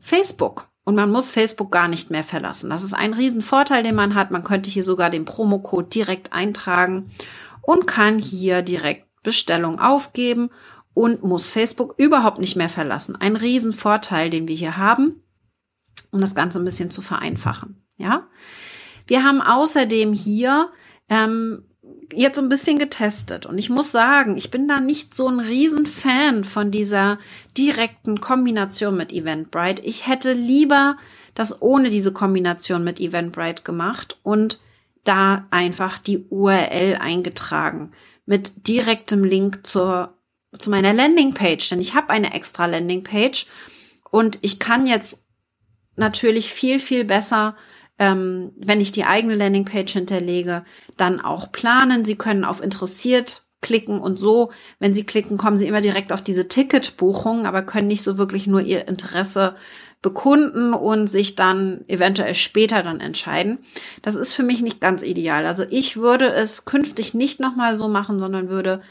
Facebook. 0.00 0.68
Und 0.84 0.96
man 0.96 1.10
muss 1.10 1.30
Facebook 1.30 1.70
gar 1.70 1.88
nicht 1.88 2.10
mehr 2.10 2.22
verlassen. 2.22 2.68
Das 2.68 2.84
ist 2.84 2.94
ein 2.94 3.14
Riesenvorteil, 3.14 3.82
den 3.82 3.94
man 3.94 4.14
hat. 4.14 4.30
Man 4.30 4.44
könnte 4.44 4.68
hier 4.68 4.82
sogar 4.82 5.08
den 5.08 5.24
Promocode 5.24 5.94
direkt 5.94 6.32
eintragen 6.32 7.10
und 7.62 7.86
kann 7.86 8.18
hier 8.18 8.60
direkt 8.60 9.06
Bestellung 9.24 9.80
aufgeben 9.80 10.50
und 10.94 11.24
muss 11.24 11.50
Facebook 11.50 11.94
überhaupt 11.98 12.38
nicht 12.38 12.54
mehr 12.54 12.68
verlassen. 12.68 13.16
Ein 13.16 13.34
Riesenvorteil, 13.34 14.30
den 14.30 14.46
wir 14.46 14.54
hier 14.54 14.76
haben, 14.76 15.22
um 16.12 16.20
das 16.20 16.36
Ganze 16.36 16.60
ein 16.60 16.64
bisschen 16.64 16.92
zu 16.92 17.02
vereinfachen. 17.02 17.82
Ja, 17.96 18.28
wir 19.08 19.24
haben 19.24 19.42
außerdem 19.42 20.12
hier 20.12 20.70
ähm, 21.08 21.64
jetzt 22.12 22.36
so 22.36 22.42
ein 22.42 22.48
bisschen 22.48 22.78
getestet 22.78 23.46
und 23.46 23.58
ich 23.58 23.70
muss 23.70 23.90
sagen, 23.90 24.36
ich 24.36 24.50
bin 24.50 24.68
da 24.68 24.80
nicht 24.80 25.14
so 25.14 25.28
ein 25.28 25.40
Riesenfan 25.40 26.44
von 26.44 26.70
dieser 26.70 27.18
direkten 27.58 28.20
Kombination 28.20 28.96
mit 28.96 29.12
Eventbrite. 29.12 29.82
Ich 29.82 30.06
hätte 30.06 30.32
lieber 30.32 30.96
das 31.34 31.60
ohne 31.60 31.90
diese 31.90 32.12
Kombination 32.12 32.84
mit 32.84 33.00
Eventbrite 33.00 33.64
gemacht 33.64 34.18
und 34.22 34.60
da 35.02 35.46
einfach 35.50 35.98
die 35.98 36.24
URL 36.30 36.96
eingetragen 37.00 37.92
mit 38.26 38.68
direktem 38.68 39.24
Link 39.24 39.66
zur, 39.66 40.18
zu 40.58 40.70
meiner 40.70 40.92
Landingpage, 40.92 41.68
denn 41.68 41.80
ich 41.80 41.94
habe 41.94 42.10
eine 42.10 42.32
extra 42.34 42.66
Landingpage 42.66 43.46
und 44.10 44.38
ich 44.42 44.58
kann 44.58 44.86
jetzt 44.86 45.22
natürlich 45.96 46.52
viel, 46.52 46.78
viel 46.78 47.04
besser, 47.04 47.56
ähm, 47.98 48.52
wenn 48.56 48.80
ich 48.80 48.92
die 48.92 49.04
eigene 49.04 49.34
Landingpage 49.34 49.92
hinterlege, 49.92 50.64
dann 50.96 51.20
auch 51.20 51.52
planen. 51.52 52.04
Sie 52.04 52.16
können 52.16 52.44
auf 52.44 52.60
interessiert 52.62 53.44
klicken 53.60 53.98
und 53.98 54.18
so, 54.18 54.52
wenn 54.78 54.92
Sie 54.92 55.04
klicken, 55.04 55.38
kommen 55.38 55.56
Sie 55.56 55.66
immer 55.66 55.80
direkt 55.80 56.12
auf 56.12 56.20
diese 56.20 56.48
Ticketbuchung, 56.48 57.46
aber 57.46 57.62
können 57.62 57.88
nicht 57.88 58.02
so 58.02 58.18
wirklich 58.18 58.46
nur 58.46 58.60
Ihr 58.60 58.86
Interesse 58.86 59.56
bekunden 60.04 60.74
und 60.74 61.06
sich 61.06 61.34
dann 61.34 61.82
eventuell 61.88 62.34
später 62.34 62.82
dann 62.82 63.00
entscheiden. 63.00 63.58
Das 64.02 64.16
ist 64.16 64.34
für 64.34 64.42
mich 64.42 64.60
nicht 64.60 64.78
ganz 64.78 65.02
ideal. 65.02 65.46
Also 65.46 65.64
ich 65.70 65.96
würde 65.96 66.26
es 66.26 66.66
künftig 66.66 67.14
nicht 67.14 67.40
nochmal 67.40 67.74
so 67.74 67.88
machen, 67.88 68.18
sondern 68.18 68.50
würde 68.50 68.82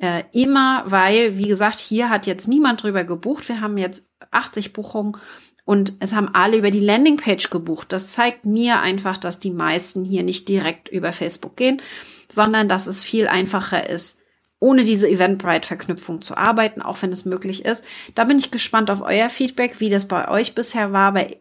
äh, 0.00 0.24
immer, 0.32 0.82
weil, 0.86 1.38
wie 1.38 1.46
gesagt, 1.46 1.78
hier 1.78 2.10
hat 2.10 2.26
jetzt 2.26 2.48
niemand 2.48 2.82
drüber 2.82 3.04
gebucht. 3.04 3.48
Wir 3.48 3.60
haben 3.60 3.78
jetzt 3.78 4.08
80 4.32 4.72
Buchungen 4.72 5.16
und 5.64 5.94
es 6.00 6.12
haben 6.12 6.30
alle 6.34 6.56
über 6.56 6.72
die 6.72 6.80
Landingpage 6.80 7.48
gebucht. 7.48 7.92
Das 7.92 8.08
zeigt 8.08 8.44
mir 8.44 8.80
einfach, 8.80 9.18
dass 9.18 9.38
die 9.38 9.52
meisten 9.52 10.04
hier 10.04 10.24
nicht 10.24 10.48
direkt 10.48 10.88
über 10.88 11.12
Facebook 11.12 11.56
gehen, 11.56 11.80
sondern 12.28 12.68
dass 12.68 12.88
es 12.88 13.04
viel 13.04 13.28
einfacher 13.28 13.88
ist, 13.88 14.18
ohne 14.66 14.82
diese 14.82 15.08
Eventbrite-Verknüpfung 15.08 16.22
zu 16.22 16.36
arbeiten, 16.36 16.82
auch 16.82 17.00
wenn 17.00 17.12
es 17.12 17.24
möglich 17.24 17.64
ist. 17.64 17.84
Da 18.16 18.24
bin 18.24 18.36
ich 18.36 18.50
gespannt 18.50 18.90
auf 18.90 19.00
euer 19.00 19.28
Feedback, 19.28 19.78
wie 19.78 19.90
das 19.90 20.08
bei 20.08 20.28
euch 20.28 20.56
bisher 20.56 20.92
war, 20.92 21.14
weil 21.14 21.36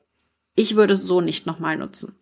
ich 0.53 0.75
würde 0.75 0.94
es 0.94 1.01
so 1.01 1.22
nicht 1.22 1.48
nochmal 1.48 1.75
nutzen. 1.75 2.20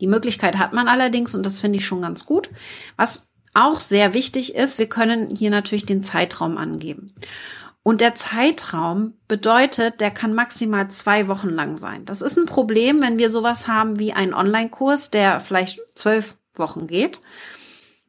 Die 0.00 0.06
Möglichkeit 0.06 0.56
hat 0.56 0.72
man 0.72 0.86
allerdings 0.86 1.34
und 1.34 1.44
das 1.44 1.58
finde 1.58 1.80
ich 1.80 1.86
schon 1.86 2.00
ganz 2.00 2.26
gut. 2.26 2.48
Was 2.96 3.26
auch 3.54 3.80
sehr 3.80 4.14
wichtig 4.14 4.54
ist, 4.54 4.78
wir 4.78 4.88
können 4.88 5.34
hier 5.34 5.50
natürlich 5.50 5.84
den 5.84 6.04
Zeitraum 6.04 6.58
angeben. 6.58 7.12
Und 7.82 8.00
der 8.00 8.14
Zeitraum 8.14 9.14
bedeutet, 9.26 10.00
der 10.00 10.12
kann 10.12 10.32
maximal 10.32 10.88
zwei 10.92 11.26
Wochen 11.26 11.48
lang 11.48 11.76
sein. 11.76 12.04
Das 12.04 12.22
ist 12.22 12.38
ein 12.38 12.46
Problem, 12.46 13.00
wenn 13.00 13.18
wir 13.18 13.30
sowas 13.30 13.66
haben 13.66 13.98
wie 13.98 14.12
einen 14.12 14.32
Online-Kurs, 14.32 15.10
der 15.10 15.40
vielleicht 15.40 15.80
zwölf 15.96 16.36
Wochen 16.54 16.86
geht 16.86 17.20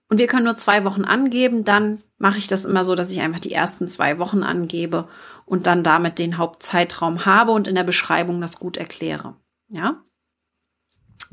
und 0.10 0.18
wir 0.18 0.28
können 0.28 0.46
nur 0.46 0.58
zwei 0.58 0.84
Wochen 0.86 1.06
angeben, 1.06 1.64
dann 1.64 2.00
mache 2.18 2.40
ich 2.40 2.48
das 2.48 2.66
immer 2.66 2.84
so, 2.84 2.96
dass 2.96 3.12
ich 3.12 3.22
einfach 3.22 3.40
die 3.40 3.54
ersten 3.54 3.88
zwei 3.88 4.18
Wochen 4.18 4.44
angebe 4.44 5.08
und 5.46 5.68
dann 5.68 5.84
damit 5.84 6.20
den 6.20 6.38
Hauptzeitraum 6.38 7.26
habe 7.26 7.52
und 7.52 7.68
in 7.68 7.76
der 7.76 7.84
Beschreibung 7.84 8.42
das 8.42 8.60
gut 8.60 8.76
erkläre. 8.76 9.36
Ja? 9.70 10.02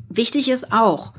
Wichtig 0.08 0.50
ist 0.50 0.72
auch, 0.72 1.14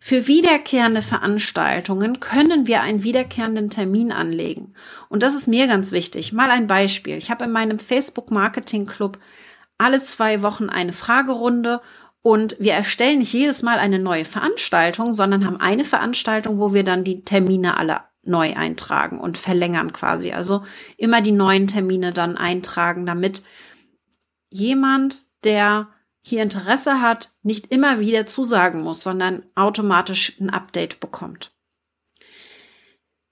für 0.00 0.26
wiederkehrende 0.26 1.00
Veranstaltungen 1.00 2.18
können 2.18 2.66
wir 2.66 2.80
einen 2.80 3.04
wiederkehrenden 3.04 3.70
Termin 3.70 4.10
anlegen. 4.10 4.74
Und 5.08 5.22
das 5.22 5.36
ist 5.36 5.46
mir 5.46 5.68
ganz 5.68 5.92
wichtig. 5.92 6.32
Mal 6.32 6.50
ein 6.50 6.66
Beispiel. 6.66 7.16
Ich 7.16 7.30
habe 7.30 7.44
in 7.44 7.52
meinem 7.52 7.78
Facebook 7.78 8.32
Marketing 8.32 8.86
Club 8.86 9.20
alle 9.78 10.02
zwei 10.02 10.42
Wochen 10.42 10.68
eine 10.68 10.92
Fragerunde 10.92 11.80
und 12.22 12.56
wir 12.60 12.72
erstellen 12.72 13.18
nicht 13.18 13.32
jedes 13.32 13.62
Mal 13.62 13.78
eine 13.78 13.98
neue 13.98 14.24
Veranstaltung, 14.24 15.12
sondern 15.12 15.44
haben 15.44 15.60
eine 15.60 15.84
Veranstaltung, 15.84 16.58
wo 16.58 16.72
wir 16.72 16.84
dann 16.84 17.04
die 17.04 17.24
Termine 17.24 17.76
alle 17.76 18.00
neu 18.22 18.54
eintragen 18.54 19.18
und 19.18 19.36
verlängern 19.36 19.92
quasi. 19.92 20.32
Also 20.32 20.62
immer 20.96 21.20
die 21.20 21.32
neuen 21.32 21.66
Termine 21.66 22.12
dann 22.12 22.36
eintragen, 22.36 23.04
damit 23.04 23.42
jemand, 24.50 25.24
der 25.42 25.88
hier 26.20 26.42
Interesse 26.42 27.00
hat, 27.00 27.30
nicht 27.42 27.72
immer 27.72 27.98
wieder 27.98 28.26
zusagen 28.28 28.82
muss, 28.82 29.02
sondern 29.02 29.42
automatisch 29.56 30.38
ein 30.40 30.50
Update 30.50 31.00
bekommt. 31.00 31.51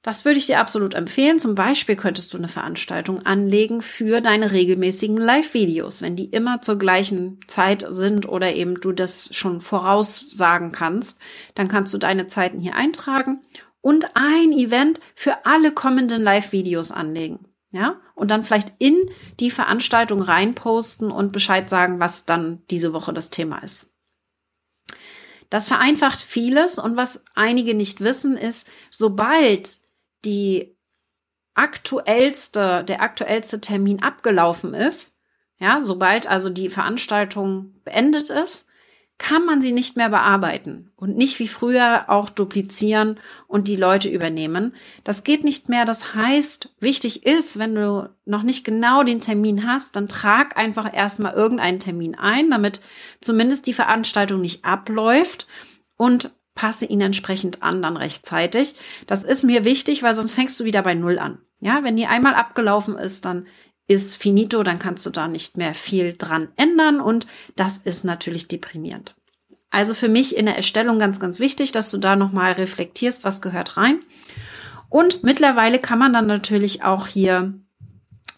Das 0.03 0.25
würde 0.25 0.39
ich 0.39 0.47
dir 0.47 0.61
absolut 0.61 0.95
empfehlen. 0.95 1.39
Zum 1.39 1.55
Beispiel 1.55 1.95
könntest 1.95 2.33
du 2.33 2.39
eine 2.39 2.49
Veranstaltung 2.49 3.27
anlegen 3.27 3.83
für 3.83 4.23
deine 4.23 4.53
regelmäßigen 4.53 5.19
Live-Videos, 5.19 6.01
wenn 6.01 6.17
die 6.17 6.31
immer 6.31 6.63
zur 6.63 6.79
gleichen 6.79 7.39
Zeit 7.49 7.85
sind 7.89 8.27
oder 8.27 8.55
eben 8.55 8.81
du 8.81 8.93
das 8.93 9.29
schon 9.35 9.61
voraussagen 9.61 10.73
kannst, 10.73 11.21
dann 11.55 11.69
kannst 11.69 11.93
du 11.93 11.99
deine 11.99 12.27
Zeiten 12.29 12.59
hier 12.59 12.77
eintragen 12.77 13.43
und 13.83 14.07
ein 14.15 14.53
Event 14.53 15.01
für 15.15 15.45
alle 15.45 15.73
kommenden 15.73 16.23
Live-Videos 16.23 16.93
anlegen. 16.93 17.47
Ja, 17.73 18.01
und 18.17 18.33
dann 18.33 18.43
vielleicht 18.43 18.73
in 18.79 18.97
die 19.39 19.51
Veranstaltung 19.51 20.23
reinposten 20.23 21.13
und 21.13 21.33
Bescheid 21.33 21.71
sagen, 21.71 22.01
was 22.01 22.25
dann 22.25 22.63
diese 22.69 22.93
Woche 22.93 23.13
das 23.13 23.31
Thema 23.31 23.59
ist. 23.59 23.93
Das 25.51 25.69
vereinfacht 25.69 26.21
vieles 26.21 26.79
und 26.79 26.97
was 26.97 27.25
einige 27.35 27.75
nicht 27.75 28.01
wissen 28.01 28.37
ist, 28.37 28.69
sobald 28.91 29.81
die 30.25 30.77
aktuellste, 31.55 32.85
der 32.85 33.03
aktuellste 33.03 33.61
Termin 33.61 34.03
abgelaufen 34.03 34.75
ist, 34.75 35.19
ja, 35.59 35.81
sobald 35.81 36.27
also 36.27 36.49
die 36.49 36.71
Veranstaltung 36.71 37.75
beendet 37.85 38.31
ist, 38.31 38.71
kann 39.21 39.45
man 39.45 39.61
sie 39.61 39.73
nicht 39.73 39.99
mehr 39.99 40.09
bearbeiten 40.09 40.91
und 40.97 41.15
nicht 41.15 41.39
wie 41.41 41.47
früher 41.47 42.07
auch 42.09 42.31
duplizieren 42.31 43.21
und 43.47 43.69
die 43.69 43.77
Leute 43.77 44.09
übernehmen. 44.09 44.75
Das 45.05 45.25
geht 45.25 45.45
nicht 45.45 45.69
mehr. 45.69 45.85
Das 45.85 46.15
heißt, 46.15 46.71
wichtig 46.81 47.27
ist, 47.27 47.59
wenn 47.59 47.75
du 47.75 48.09
noch 48.25 48.43
nicht 48.43 48.65
genau 48.65 49.03
den 49.03 49.21
Termin 49.21 49.69
hast, 49.69 49.95
dann 49.95 50.09
trag 50.09 50.57
einfach 50.57 50.91
erstmal 50.95 51.35
irgendeinen 51.35 51.79
Termin 51.79 52.15
ein, 52.15 52.49
damit 52.49 52.81
zumindest 53.21 53.67
die 53.67 53.75
Veranstaltung 53.75 54.41
nicht 54.41 54.65
abläuft 54.65 55.47
und 55.99 56.31
passe 56.55 56.87
ihn 56.87 57.01
entsprechend 57.01 57.63
an 57.63 57.83
dann 57.83 57.97
rechtzeitig. 57.97 58.75
Das 59.07 59.25
ist 59.25 59.45
mir 59.45 59.65
wichtig, 59.65 60.03
weil 60.03 60.15
sonst 60.15 60.35
fängst 60.35 60.59
du 60.61 60.65
wieder 60.65 60.83
bei 60.83 60.95
Null 60.95 61.19
an. 61.19 61.39
Ja, 61.61 61.85
wenn 61.85 61.97
die 61.97 62.07
einmal 62.07 62.35
abgelaufen 62.35 62.97
ist, 62.97 63.25
dann 63.25 63.47
ist 63.87 64.17
finito, 64.17 64.63
dann 64.63 64.79
kannst 64.79 65.05
du 65.05 65.11
da 65.11 65.27
nicht 65.27 65.57
mehr 65.57 65.75
viel 65.75 66.15
dran 66.17 66.49
ändern 66.57 67.01
und 67.01 67.27
das 67.57 67.79
ist 67.79 68.05
natürlich 68.05 68.47
deprimierend. 68.47 69.15
Also 69.71 69.95
für 69.95 70.09
mich 70.09 70.37
in 70.37 70.47
der 70.47 70.57
Erstellung 70.57 70.99
ganz, 70.99 71.21
ganz 71.21 71.41
wichtig, 71.41 71.73
dass 71.73 71.91
du 71.91 71.99
da 71.99 72.17
nochmal 72.17 72.53
reflektierst, 72.53 73.25
was 73.25 73.41
gehört 73.41 73.77
rein. 73.77 74.01
Und 74.89 75.23
mittlerweile 75.23 75.79
kann 75.79 75.99
man 75.99 76.13
dann 76.13 76.27
natürlich 76.27 76.83
auch 76.83 77.07
hier 77.07 77.55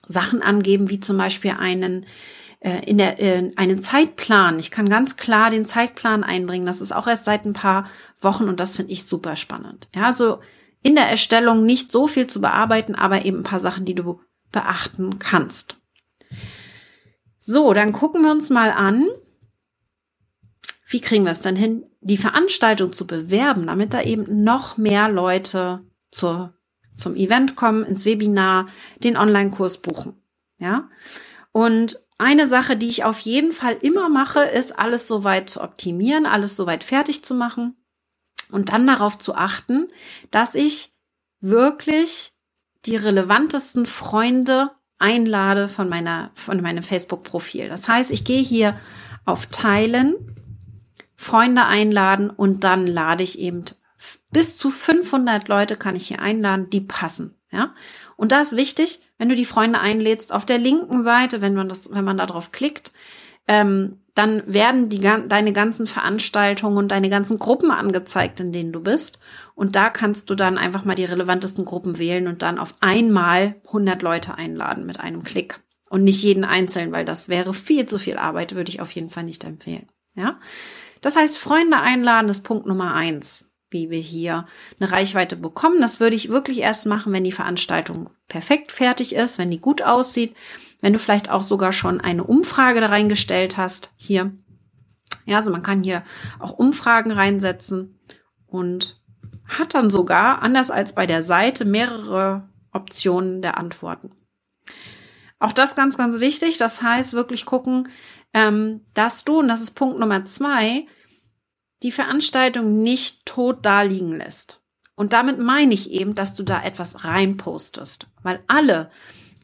Sachen 0.07 0.42
angeben, 0.42 0.90
wie 0.90 1.00
zum 1.00 1.16
Beispiel 1.16 1.52
einen 1.52 2.07
in 2.62 2.99
der, 2.99 3.21
äh, 3.21 3.52
einen 3.57 3.83
Zeitplan. 3.83 4.59
Ich 4.59 4.71
kann 4.71 4.88
ganz 4.88 5.16
klar 5.16 5.50
den 5.50 5.66
Zeitplan 5.66 6.23
einbringen. 6.23 6.66
Das 6.66 6.81
ist 6.81 6.92
auch 6.92 7.07
erst 7.07 7.25
seit 7.25 7.45
ein 7.45 7.54
paar 7.54 7.87
Wochen 8.21 8.49
und 8.49 8.61
das 8.61 8.76
finde 8.76 8.92
ich 8.92 9.04
super 9.04 9.37
spannend. 9.37 9.88
Ja, 9.95 10.12
so 10.12 10.38
in 10.83 10.95
der 10.95 11.09
Erstellung 11.09 11.64
nicht 11.64 11.92
so 11.92 12.07
viel 12.07 12.26
zu 12.26 12.40
bearbeiten, 12.40 12.95
aber 12.95 13.25
eben 13.25 13.38
ein 13.38 13.45
paar 13.45 13.61
Sachen, 13.61 13.85
die 13.85 13.95
du 13.95 14.21
beachten 14.50 15.19
kannst. 15.19 15.76
So, 17.40 17.73
dann 17.75 17.92
gucken 17.92 18.23
wir 18.23 18.31
uns 18.31 18.50
mal 18.50 18.71
an, 18.71 19.09
wie 20.87 21.00
kriegen 21.00 21.25
wir 21.25 21.33
es 21.33 21.40
denn 21.40 21.57
hin, 21.57 21.85
die 22.00 22.16
Veranstaltung 22.16 22.92
zu 22.92 23.07
bewerben, 23.07 23.66
damit 23.66 23.95
da 23.95 24.02
eben 24.02 24.45
noch 24.45 24.76
mehr 24.76 25.09
Leute 25.09 25.85
zur, 26.11 26.54
zum 26.97 27.16
Event 27.16 27.57
kommen, 27.57 27.85
ins 27.85 28.04
Webinar, 28.04 28.66
den 29.02 29.16
Online-Kurs 29.16 29.78
buchen. 29.78 30.23
Ja. 30.59 30.88
Und 31.50 31.99
eine 32.22 32.46
Sache, 32.46 32.76
die 32.76 32.88
ich 32.88 33.04
auf 33.04 33.18
jeden 33.18 33.52
Fall 33.52 33.76
immer 33.80 34.08
mache, 34.08 34.42
ist, 34.42 34.78
alles 34.78 35.08
soweit 35.08 35.50
zu 35.50 35.60
optimieren, 35.60 36.24
alles 36.24 36.56
soweit 36.56 36.84
fertig 36.84 37.24
zu 37.24 37.34
machen 37.34 37.76
und 38.50 38.68
dann 38.68 38.86
darauf 38.86 39.18
zu 39.18 39.34
achten, 39.34 39.88
dass 40.30 40.54
ich 40.54 40.92
wirklich 41.40 42.32
die 42.86 42.96
relevantesten 42.96 43.86
Freunde 43.86 44.70
einlade 44.98 45.68
von 45.68 45.88
meiner, 45.88 46.30
von 46.34 46.62
meinem 46.62 46.84
Facebook-Profil. 46.84 47.68
Das 47.68 47.88
heißt, 47.88 48.12
ich 48.12 48.24
gehe 48.24 48.42
hier 48.42 48.78
auf 49.24 49.46
Teilen, 49.46 50.14
Freunde 51.16 51.64
einladen 51.64 52.30
und 52.30 52.62
dann 52.62 52.86
lade 52.86 53.24
ich 53.24 53.38
eben 53.38 53.64
bis 54.30 54.56
zu 54.56 54.70
500 54.70 55.48
Leute 55.48 55.76
kann 55.76 55.96
ich 55.96 56.08
hier 56.08 56.20
einladen, 56.20 56.70
die 56.70 56.80
passen. 56.80 57.36
Ja, 57.50 57.74
und 58.16 58.32
da 58.32 58.40
ist 58.40 58.56
wichtig, 58.56 59.00
wenn 59.22 59.28
du 59.28 59.36
die 59.36 59.44
Freunde 59.44 59.78
einlädst, 59.78 60.32
auf 60.32 60.44
der 60.44 60.58
linken 60.58 61.04
Seite, 61.04 61.40
wenn 61.40 61.54
man 61.54 61.68
das, 61.68 61.94
wenn 61.94 62.04
man 62.04 62.16
da 62.16 62.26
drauf 62.26 62.50
klickt, 62.50 62.92
ähm, 63.46 64.00
dann 64.16 64.42
werden 64.52 64.88
die, 64.88 64.98
deine 64.98 65.52
ganzen 65.52 65.86
Veranstaltungen 65.86 66.76
und 66.76 66.90
deine 66.90 67.08
ganzen 67.08 67.38
Gruppen 67.38 67.70
angezeigt, 67.70 68.40
in 68.40 68.50
denen 68.50 68.72
du 68.72 68.80
bist. 68.80 69.20
Und 69.54 69.76
da 69.76 69.90
kannst 69.90 70.28
du 70.28 70.34
dann 70.34 70.58
einfach 70.58 70.84
mal 70.84 70.96
die 70.96 71.04
relevantesten 71.04 71.64
Gruppen 71.64 71.98
wählen 71.98 72.26
und 72.26 72.42
dann 72.42 72.58
auf 72.58 72.72
einmal 72.80 73.54
100 73.68 74.02
Leute 74.02 74.34
einladen 74.34 74.86
mit 74.86 74.98
einem 74.98 75.22
Klick. 75.22 75.60
Und 75.88 76.02
nicht 76.02 76.24
jeden 76.24 76.42
einzeln, 76.42 76.90
weil 76.90 77.04
das 77.04 77.28
wäre 77.28 77.54
viel 77.54 77.86
zu 77.86 77.98
viel 77.98 78.16
Arbeit, 78.16 78.56
würde 78.56 78.70
ich 78.70 78.80
auf 78.80 78.90
jeden 78.90 79.08
Fall 79.08 79.22
nicht 79.22 79.44
empfehlen. 79.44 79.86
Ja. 80.16 80.40
Das 81.00 81.14
heißt, 81.14 81.38
Freunde 81.38 81.78
einladen 81.78 82.28
ist 82.28 82.42
Punkt 82.42 82.66
Nummer 82.66 82.92
eins 82.92 83.51
wie 83.72 83.90
wir 83.90 83.98
hier 83.98 84.46
eine 84.78 84.92
Reichweite 84.92 85.36
bekommen. 85.36 85.80
Das 85.80 86.00
würde 86.00 86.16
ich 86.16 86.28
wirklich 86.28 86.60
erst 86.60 86.86
machen, 86.86 87.12
wenn 87.12 87.24
die 87.24 87.32
Veranstaltung 87.32 88.10
perfekt 88.28 88.72
fertig 88.72 89.14
ist, 89.14 89.38
wenn 89.38 89.50
die 89.50 89.60
gut 89.60 89.82
aussieht, 89.82 90.34
wenn 90.80 90.92
du 90.92 90.98
vielleicht 90.98 91.30
auch 91.30 91.42
sogar 91.42 91.72
schon 91.72 92.00
eine 92.00 92.24
Umfrage 92.24 92.80
da 92.80 92.88
reingestellt 92.88 93.56
hast 93.56 93.90
hier. 93.96 94.32
Ja, 95.24 95.36
also 95.36 95.50
man 95.50 95.62
kann 95.62 95.82
hier 95.82 96.02
auch 96.38 96.52
Umfragen 96.52 97.12
reinsetzen 97.12 97.98
und 98.46 99.00
hat 99.46 99.74
dann 99.74 99.90
sogar, 99.90 100.42
anders 100.42 100.70
als 100.70 100.94
bei 100.94 101.06
der 101.06 101.22
Seite, 101.22 101.64
mehrere 101.64 102.48
Optionen 102.72 103.42
der 103.42 103.58
Antworten. 103.58 104.12
Auch 105.38 105.52
das 105.52 105.74
ganz, 105.74 105.98
ganz 105.98 106.20
wichtig. 106.20 106.58
Das 106.58 106.82
heißt, 106.82 107.14
wirklich 107.14 107.44
gucken, 107.46 107.88
ähm, 108.32 108.82
dass 108.94 109.24
du, 109.24 109.40
und 109.40 109.48
das 109.48 109.60
ist 109.60 109.72
Punkt 109.72 109.98
Nummer 109.98 110.24
zwei, 110.24 110.86
die 111.82 111.92
Veranstaltung 111.92 112.82
nicht 112.82 113.26
tot 113.26 113.64
daliegen 113.64 114.16
lässt. 114.16 114.60
Und 114.94 115.12
damit 115.12 115.38
meine 115.38 115.74
ich 115.74 115.90
eben, 115.90 116.14
dass 116.14 116.34
du 116.34 116.42
da 116.42 116.62
etwas 116.62 117.04
reinpostest, 117.04 118.06
weil 118.22 118.40
alle, 118.46 118.90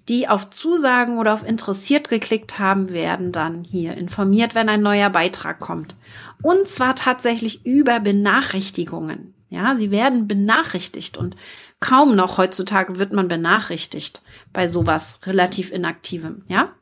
die 0.09 0.29
auf 0.29 0.51
Zusagen 0.51 1.19
oder 1.19 1.35
auf 1.35 1.47
interessiert 1.47 2.09
geklickt 2.09 2.59
haben, 2.59 2.93
werden 2.93 3.33
dann 3.33 3.65
hier 3.65 3.95
informiert, 3.95 4.55
wenn 4.55 4.69
ein 4.69 4.83
neuer 4.83 5.11
Beitrag 5.11 5.59
kommt. 5.59 5.97
Und 6.43 6.67
zwar 6.69 6.95
tatsächlich 6.95 7.67
über 7.67 8.01
Benachrichtigungen. 8.01 9.35
Ja, 9.51 9.75
sie 9.75 9.91
werden 9.91 10.29
benachrichtigt 10.29 11.17
und 11.17 11.35
kaum 11.81 12.15
noch 12.15 12.37
heutzutage 12.37 12.99
wird 12.99 13.13
man 13.13 13.29
benachrichtigt 13.29 14.23
bei 14.53 14.69
sowas 14.69 15.21
relativ 15.25 15.73
inaktivem. 15.73 16.43
Ja, 16.49 16.75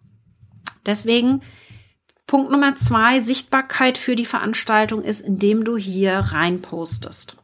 deswegen 0.84 1.42
Punkt 2.26 2.50
Nummer 2.50 2.74
zwei, 2.76 3.20
Sichtbarkeit 3.20 3.98
für 3.98 4.16
die 4.16 4.24
Veranstaltung 4.24 5.02
ist, 5.02 5.20
indem 5.20 5.64
du 5.64 5.76
hier 5.76 6.18
reinpostest. 6.18 7.36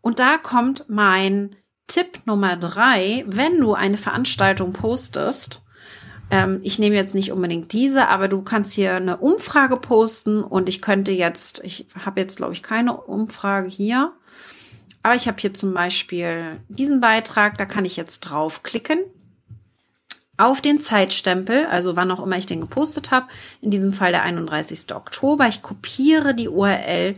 Und 0.00 0.18
da 0.18 0.38
kommt 0.38 0.86
mein 0.88 1.54
Tipp 1.86 2.20
Nummer 2.26 2.56
drei, 2.56 3.24
wenn 3.28 3.60
du 3.60 3.74
eine 3.74 3.96
Veranstaltung 3.96 4.72
postest, 4.72 5.62
ähm, 6.30 6.60
ich 6.62 6.78
nehme 6.78 6.96
jetzt 6.96 7.14
nicht 7.14 7.30
unbedingt 7.30 7.72
diese, 7.72 8.08
aber 8.08 8.28
du 8.28 8.42
kannst 8.42 8.74
hier 8.74 8.94
eine 8.94 9.18
Umfrage 9.18 9.76
posten 9.76 10.42
und 10.42 10.68
ich 10.68 10.82
könnte 10.82 11.12
jetzt, 11.12 11.62
ich 11.64 11.86
habe 12.04 12.20
jetzt 12.20 12.36
glaube 12.36 12.52
ich 12.52 12.62
keine 12.62 12.96
Umfrage 12.96 13.68
hier, 13.68 14.12
aber 15.02 15.14
ich 15.14 15.28
habe 15.28 15.40
hier 15.40 15.54
zum 15.54 15.72
Beispiel 15.72 16.60
diesen 16.68 17.00
Beitrag, 17.00 17.58
da 17.58 17.64
kann 17.64 17.84
ich 17.84 17.96
jetzt 17.96 18.20
draufklicken 18.20 18.98
auf 20.36 20.60
den 20.60 20.80
Zeitstempel, 20.80 21.66
also 21.66 21.96
wann 21.96 22.10
auch 22.10 22.22
immer 22.22 22.36
ich 22.36 22.46
den 22.46 22.60
gepostet 22.60 23.10
habe, 23.10 23.26
in 23.60 23.70
diesem 23.70 23.92
Fall 23.92 24.12
der 24.12 24.22
31. 24.22 24.94
Oktober. 24.94 25.46
Ich 25.48 25.62
kopiere 25.62 26.34
die 26.34 26.48
URL 26.48 27.14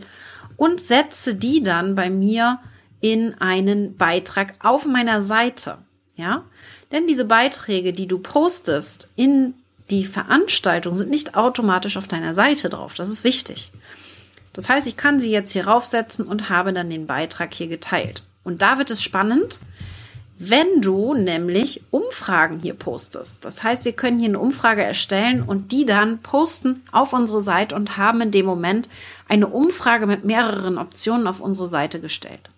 und 0.55 0.79
setze 0.79 1.35
die 1.35 1.61
dann 1.61 1.95
bei 1.95 2.09
mir 2.09 2.59
in 3.01 3.35
einen 3.39 3.97
Beitrag 3.97 4.53
auf 4.59 4.85
meiner 4.85 5.21
Seite. 5.21 5.79
Ja, 6.15 6.43
denn 6.91 7.07
diese 7.07 7.25
Beiträge, 7.25 7.93
die 7.93 8.07
du 8.07 8.19
postest 8.19 9.09
in 9.15 9.53
die 9.89 10.05
Veranstaltung, 10.05 10.93
sind 10.93 11.09
nicht 11.09 11.35
automatisch 11.35 11.97
auf 11.97 12.07
deiner 12.07 12.33
Seite 12.33 12.69
drauf. 12.69 12.93
Das 12.93 13.09
ist 13.09 13.23
wichtig. 13.23 13.71
Das 14.53 14.67
heißt, 14.67 14.87
ich 14.87 14.97
kann 14.97 15.19
sie 15.19 15.31
jetzt 15.31 15.53
hier 15.53 15.67
raufsetzen 15.67 16.25
und 16.25 16.49
habe 16.49 16.73
dann 16.73 16.89
den 16.89 17.07
Beitrag 17.07 17.53
hier 17.53 17.67
geteilt. 17.67 18.23
Und 18.43 18.61
da 18.61 18.77
wird 18.77 18.91
es 18.91 19.01
spannend, 19.01 19.59
wenn 20.41 20.79
du 20.79 21.13
nämlich 21.15 21.81
Umfragen 21.91 22.59
hier 22.61 22.73
postest. 22.73 23.43
Das 23.43 23.61
heißt, 23.61 23.83
wir 23.83 23.91
können 23.91 24.17
hier 24.17 24.29
eine 24.29 24.39
Umfrage 24.39 24.81
erstellen 24.81 25.43
und 25.43 25.73
die 25.73 25.85
dann 25.85 26.19
posten 26.19 26.81
auf 26.93 27.11
unsere 27.11 27.41
Seite 27.41 27.75
und 27.75 27.97
haben 27.97 28.21
in 28.21 28.31
dem 28.31 28.45
Moment 28.45 28.87
eine 29.27 29.47
Umfrage 29.47 30.07
mit 30.07 30.23
mehreren 30.23 30.77
Optionen 30.77 31.27
auf 31.27 31.41
unsere 31.41 31.67
Seite 31.67 31.99
gestellt. 31.99 32.49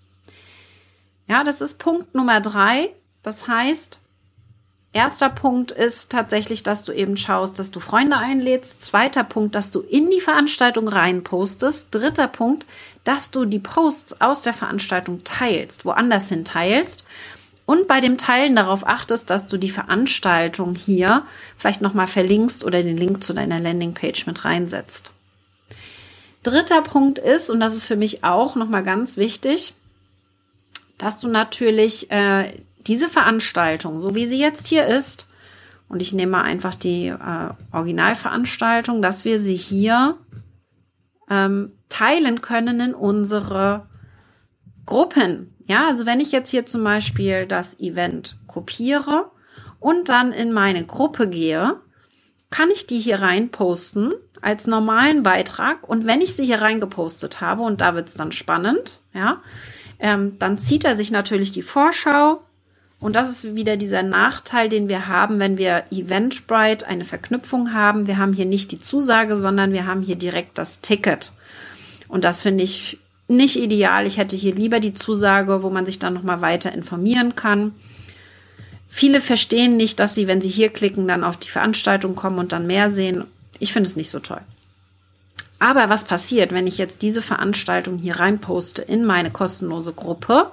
Ja, 1.28 1.44
das 1.44 1.60
ist 1.60 1.80
Punkt 1.80 2.14
Nummer 2.14 2.40
drei. 2.40 2.92
Das 3.24 3.48
heißt, 3.48 4.00
erster 4.94 5.30
Punkt 5.30 5.72
ist 5.72 6.12
tatsächlich, 6.12 6.62
dass 6.62 6.84
du 6.84 6.92
eben 6.92 7.18
schaust, 7.18 7.58
dass 7.58 7.72
du 7.72 7.80
Freunde 7.80 8.18
einlädst. 8.18 8.84
Zweiter 8.84 9.24
Punkt, 9.24 9.56
dass 9.56 9.72
du 9.72 9.80
in 9.80 10.12
die 10.12 10.22
Veranstaltung 10.22 10.88
rein 10.88 11.24
postest. 11.24 11.88
Dritter 11.90 12.28
Punkt, 12.28 12.68
dass 13.06 13.32
du 13.32 13.46
die 13.46 13.58
Posts 13.58 14.22
aus 14.22 14.44
der 14.44 14.54
Veranstaltung 14.54 15.24
teilst, 15.24 15.84
woanders 15.84 16.30
hin 16.30 16.46
teilst 16.46 17.08
und 17.72 17.88
bei 17.88 18.02
dem 18.02 18.18
Teilen 18.18 18.58
darauf 18.58 18.86
achtest, 18.86 19.30
dass 19.30 19.48
du 19.48 19.56
die 19.56 19.70
Veranstaltung 19.70 20.76
hier 20.76 21.24
vielleicht 21.56 21.82
nochmal 21.82 22.08
verlinkst 22.08 22.66
oder 22.66 22.84
den 22.84 22.98
Link 22.98 23.24
zu 23.24 23.32
deiner 23.32 23.62
Landingpage 23.62 24.28
mit 24.28 24.44
reinsetzt. 24.44 25.14
Dritter 26.44 26.82
Punkt 26.82 27.18
ist, 27.18 27.50
und 27.50 27.62
das 27.62 27.78
ist 27.78 27.88
für 27.88 27.96
mich 27.96 28.26
auch 28.26 28.58
nochmal 28.58 28.84
ganz 28.84 29.16
wichtig, 29.16 29.74
dass 30.98 31.22
du 31.22 31.30
natürlich 31.30 32.12
äh, 32.12 32.52
diese 32.88 33.08
Veranstaltung, 33.08 34.02
so 34.02 34.16
wie 34.16 34.28
sie 34.28 34.40
jetzt 34.40 34.68
hier 34.68 34.86
ist, 34.86 35.30
und 35.88 36.02
ich 36.02 36.12
nehme 36.12 36.34
mal 36.34 36.44
einfach 36.44 36.76
die 36.76 37.08
äh, 37.08 37.50
Originalveranstaltung, 37.72 39.02
dass 39.02 39.24
wir 39.24 39.40
sie 39.40 39.56
hier 39.56 40.18
ähm, 41.30 41.72
teilen 41.88 42.42
können 42.42 42.82
in 42.82 42.94
unsere 42.94 43.88
Gruppen. 44.86 45.56
Ja, 45.72 45.88
also 45.88 46.06
wenn 46.06 46.20
ich 46.20 46.34
jetzt 46.34 46.52
hier 46.52 46.66
zum 46.66 46.84
Beispiel 46.84 47.46
das 47.46 47.80
Event 47.80 48.36
kopiere 48.46 49.32
und 49.80 50.10
dann 50.10 50.34
in 50.34 50.52
meine 50.52 50.84
Gruppe 50.84 51.30
gehe, 51.30 51.80
kann 52.50 52.70
ich 52.72 52.88
die 52.88 53.00
hier 53.00 53.22
rein 53.22 53.52
posten 53.52 54.12
als 54.42 54.68
normalen 54.68 55.24
Beitrag. 55.24 55.88
Und 55.88 56.06
wenn 56.06 56.20
ich 56.20 56.36
sie 56.36 56.44
hier 56.44 56.62
reingepostet 56.62 57.40
habe, 57.40 57.62
und 57.62 57.80
da 57.80 57.96
wird 57.96 58.10
es 58.10 58.16
dann 58.16 58.34
spannend, 58.34 59.00
ja, 59.14 59.42
ähm, 60.00 60.38
dann 60.40 60.58
zieht 60.58 60.84
er 60.84 60.98
sich 60.98 61.10
natürlich 61.10 61.54
die 61.54 61.62
Vorschau. 61.62 62.42
Und 63.00 63.16
das 63.16 63.30
ist 63.30 63.56
wieder 63.56 63.78
dieser 63.78 64.04
Nachteil, 64.04 64.68
den 64.68 64.90
wir 64.90 65.08
haben, 65.08 65.40
wenn 65.40 65.58
wir 65.58 65.86
Eventbrite 65.90 66.86
eine 66.86 67.06
Verknüpfung 67.06 67.72
haben. 67.72 68.08
Wir 68.08 68.18
haben 68.18 68.34
hier 68.34 68.46
nicht 68.46 68.74
die 68.74 68.82
Zusage, 68.82 69.38
sondern 69.38 69.72
wir 69.72 69.88
haben 69.88 70.02
hier 70.02 70.18
direkt 70.18 70.58
das 70.58 70.82
Ticket. 70.82 71.32
Und 72.10 72.26
das 72.26 72.42
finde 72.42 72.66
ich 72.66 73.00
nicht 73.28 73.58
ideal. 73.58 74.06
Ich 74.08 74.18
hätte 74.18 74.36
hier 74.36 74.54
lieber 74.54 74.80
die 74.80 74.94
Zusage, 74.94 75.64
wo 75.64 75.70
man 75.70 75.86
sich 75.86 76.00
dann 76.00 76.14
nochmal 76.14 76.42
weiter 76.42 76.72
informieren 76.74 77.36
kann. 77.36 77.74
Viele 78.88 79.22
verstehen 79.22 79.78
nicht, 79.78 80.00
dass 80.00 80.16
sie, 80.16 80.28
wenn 80.28 80.42
sie 80.42 80.50
hier 80.50 80.70
klicken, 80.70 81.08
dann 81.08 81.24
auf 81.24 81.38
die 81.38 81.50
Veranstaltung 81.50 82.14
kommen 82.14 82.40
und 82.40 82.52
dann 82.52 82.68
mehr 82.68 82.90
sehen. 82.90 83.24
Ich 83.60 83.72
finde 83.72 83.90
es 83.90 83.96
nicht 83.96 84.10
so 84.10 84.20
toll. 84.20 84.42
Aber 85.60 85.90
was 85.90 86.04
passiert, 86.04 86.52
wenn 86.52 86.68
ich 86.68 86.78
jetzt 86.78 87.02
diese 87.02 87.22
Veranstaltung 87.22 87.98
hier 87.98 88.20
reinposte 88.20 88.82
in 88.82 89.06
meine 89.06 89.32
kostenlose 89.32 89.94
Gruppe? 89.94 90.52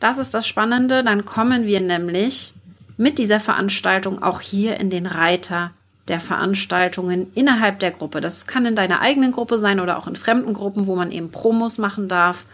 Das 0.00 0.18
ist 0.18 0.34
das 0.34 0.48
Spannende. 0.48 1.04
Dann 1.04 1.24
kommen 1.24 1.66
wir 1.66 1.80
nämlich 1.80 2.54
mit 2.96 3.18
dieser 3.18 3.38
Veranstaltung 3.38 4.22
auch 4.22 4.40
hier 4.40 4.80
in 4.80 4.90
den 4.90 5.06
Reiter 5.06 5.72
der 6.08 6.20
Veranstaltungen 6.20 7.32
innerhalb 7.34 7.78
der 7.78 7.90
Gruppe. 7.90 8.20
Das 8.20 8.46
kann 8.46 8.66
in 8.66 8.76
deiner 8.76 9.00
eigenen 9.00 9.32
Gruppe 9.32 9.58
sein 9.58 9.80
oder 9.80 9.98
auch 9.98 10.06
in 10.06 10.16
fremden 10.16 10.52
Gruppen, 10.52 10.86
wo 10.86 10.96
man 10.96 11.10
eben 11.10 11.30
Promos 11.30 11.78
machen 11.78 12.08
darf. 12.08 12.46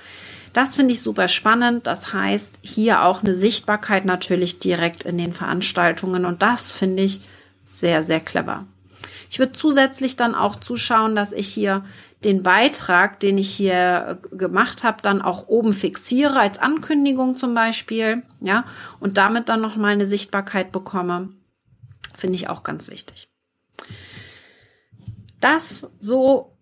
Das 0.52 0.76
finde 0.76 0.94
ich 0.94 1.02
super 1.02 1.28
spannend. 1.28 1.86
Das 1.86 2.12
heißt, 2.12 2.58
hier 2.62 3.02
auch 3.02 3.22
eine 3.22 3.34
Sichtbarkeit 3.34 4.04
natürlich 4.04 4.58
direkt 4.58 5.04
in 5.04 5.18
den 5.18 5.32
Veranstaltungen 5.32 6.24
und 6.24 6.42
das 6.42 6.72
finde 6.72 7.02
ich 7.02 7.20
sehr, 7.64 8.02
sehr 8.02 8.20
clever. 8.20 8.66
Ich 9.30 9.38
würde 9.38 9.52
zusätzlich 9.52 10.16
dann 10.16 10.34
auch 10.34 10.56
zuschauen, 10.56 11.14
dass 11.14 11.32
ich 11.32 11.46
hier 11.46 11.84
den 12.24 12.42
Beitrag, 12.42 13.20
den 13.20 13.38
ich 13.38 13.50
hier 13.50 14.20
äh, 14.32 14.36
gemacht 14.36 14.84
habe, 14.84 14.98
dann 15.02 15.22
auch 15.22 15.48
oben 15.48 15.72
fixiere 15.72 16.38
als 16.38 16.58
Ankündigung 16.58 17.36
zum 17.36 17.54
Beispiel, 17.54 18.22
ja, 18.40 18.64
und 18.98 19.16
damit 19.18 19.48
dann 19.48 19.60
noch 19.60 19.76
mal 19.76 19.92
eine 19.92 20.06
Sichtbarkeit 20.06 20.72
bekomme, 20.72 21.30
finde 22.14 22.34
ich 22.34 22.48
auch 22.48 22.62
ganz 22.62 22.90
wichtig. 22.90 23.29
Das 25.40 25.88
so 25.98 26.56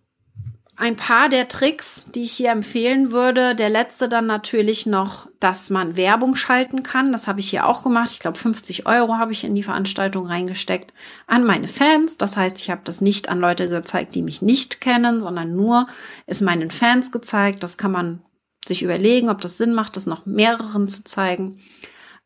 ein 0.79 0.95
paar 0.95 1.29
der 1.29 1.49
Tricks, 1.49 2.09
die 2.15 2.23
ich 2.23 2.33
hier 2.33 2.53
empfehlen 2.53 3.11
würde. 3.11 3.57
Der 3.57 3.69
letzte 3.69 4.09
dann 4.09 4.27
natürlich 4.27 4.87
noch, 4.87 5.29
dass 5.41 5.71
man 5.71 5.97
Werbung 5.97 6.37
schalten 6.37 6.85
kann. 6.85 7.11
Das 7.11 7.27
habe 7.27 7.41
ich 7.41 7.51
hier 7.51 7.67
auch 7.67 7.83
gemacht. 7.83 8.11
Ich 8.13 8.21
glaube, 8.21 8.39
50 8.39 8.87
Euro 8.87 9.17
habe 9.17 9.33
ich 9.33 9.43
in 9.43 9.57
die 9.57 9.65
Veranstaltung 9.65 10.27
reingesteckt 10.27 10.95
an 11.27 11.45
meine 11.45 11.67
Fans. 11.67 12.17
Das 12.17 12.37
heißt, 12.37 12.59
ich 12.59 12.71
habe 12.71 12.83
das 12.85 13.01
nicht 13.01 13.29
an 13.29 13.41
Leute 13.41 13.69
gezeigt, 13.69 14.15
die 14.15 14.23
mich 14.23 14.41
nicht 14.41 14.81
kennen, 14.81 15.21
sondern 15.21 15.57
nur 15.57 15.89
es 16.27 16.41
meinen 16.41 16.71
Fans 16.71 17.11
gezeigt. 17.11 17.65
Das 17.65 17.77
kann 17.77 17.91
man 17.91 18.23
sich 18.65 18.85
überlegen, 18.85 19.31
ob 19.31 19.41
das 19.41 19.59
Sinn 19.59 19.75
macht, 19.75 19.97
das 19.97 20.07
noch 20.07 20.27
mehreren 20.27 20.87
zu 20.87 21.03
zeigen. 21.03 21.61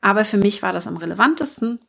Aber 0.02 0.26
für 0.26 0.36
mich 0.36 0.62
war 0.62 0.74
das 0.74 0.86
am 0.86 0.98
relevantesten. 0.98 1.80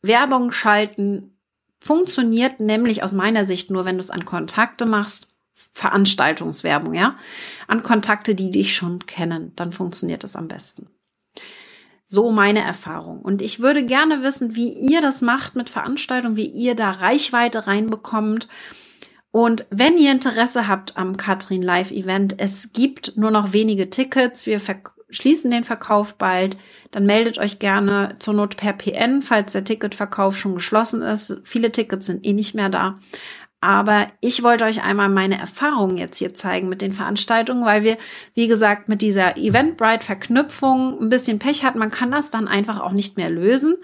Werbung 0.00 0.52
schalten 0.52 1.35
funktioniert 1.80 2.60
nämlich 2.60 3.02
aus 3.02 3.12
meiner 3.12 3.44
Sicht 3.44 3.70
nur, 3.70 3.84
wenn 3.84 3.96
du 3.96 4.00
es 4.00 4.10
an 4.10 4.24
Kontakte 4.24 4.86
machst, 4.86 5.28
Veranstaltungswerbung, 5.72 6.94
ja, 6.94 7.16
an 7.66 7.82
Kontakte, 7.82 8.34
die 8.34 8.50
dich 8.50 8.74
schon 8.74 9.04
kennen, 9.06 9.52
dann 9.56 9.72
funktioniert 9.72 10.24
es 10.24 10.36
am 10.36 10.48
besten. 10.48 10.88
So 12.06 12.30
meine 12.30 12.60
Erfahrung. 12.60 13.20
Und 13.20 13.42
ich 13.42 13.60
würde 13.60 13.84
gerne 13.84 14.22
wissen, 14.22 14.54
wie 14.54 14.72
ihr 14.72 15.00
das 15.00 15.22
macht 15.22 15.56
mit 15.56 15.68
Veranstaltungen, 15.68 16.36
wie 16.36 16.46
ihr 16.46 16.76
da 16.76 16.92
Reichweite 16.92 17.66
reinbekommt. 17.66 18.48
Und 19.32 19.66
wenn 19.70 19.98
ihr 19.98 20.12
Interesse 20.12 20.68
habt 20.68 20.96
am 20.96 21.16
Katrin 21.16 21.62
Live 21.62 21.90
Event, 21.90 22.36
es 22.38 22.72
gibt 22.72 23.16
nur 23.16 23.30
noch 23.30 23.52
wenige 23.52 23.90
Tickets. 23.90 24.46
Wir 24.46 24.60
schließen 25.10 25.50
den 25.50 25.64
Verkauf 25.64 26.14
bald, 26.16 26.56
dann 26.90 27.06
meldet 27.06 27.38
euch 27.38 27.58
gerne 27.58 28.16
zur 28.18 28.34
Not 28.34 28.56
per 28.56 28.72
PN, 28.72 29.22
falls 29.22 29.52
der 29.52 29.64
Ticketverkauf 29.64 30.36
schon 30.36 30.54
geschlossen 30.54 31.02
ist. 31.02 31.40
Viele 31.44 31.72
Tickets 31.72 32.06
sind 32.06 32.26
eh 32.26 32.32
nicht 32.32 32.54
mehr 32.54 32.68
da. 32.68 32.98
Aber 33.60 34.08
ich 34.20 34.42
wollte 34.42 34.64
euch 34.64 34.84
einmal 34.84 35.08
meine 35.08 35.38
Erfahrungen 35.38 35.96
jetzt 35.96 36.18
hier 36.18 36.34
zeigen 36.34 36.68
mit 36.68 36.82
den 36.82 36.92
Veranstaltungen, 36.92 37.64
weil 37.64 37.82
wir, 37.82 37.96
wie 38.34 38.48
gesagt, 38.48 38.88
mit 38.88 39.02
dieser 39.02 39.36
Eventbrite-Verknüpfung 39.36 41.00
ein 41.00 41.08
bisschen 41.08 41.38
Pech 41.38 41.64
hatten. 41.64 41.78
Man 41.78 41.90
kann 41.90 42.10
das 42.10 42.30
dann 42.30 42.48
einfach 42.48 42.80
auch 42.80 42.92
nicht 42.92 43.16
mehr 43.16 43.30
lösen. 43.30 43.76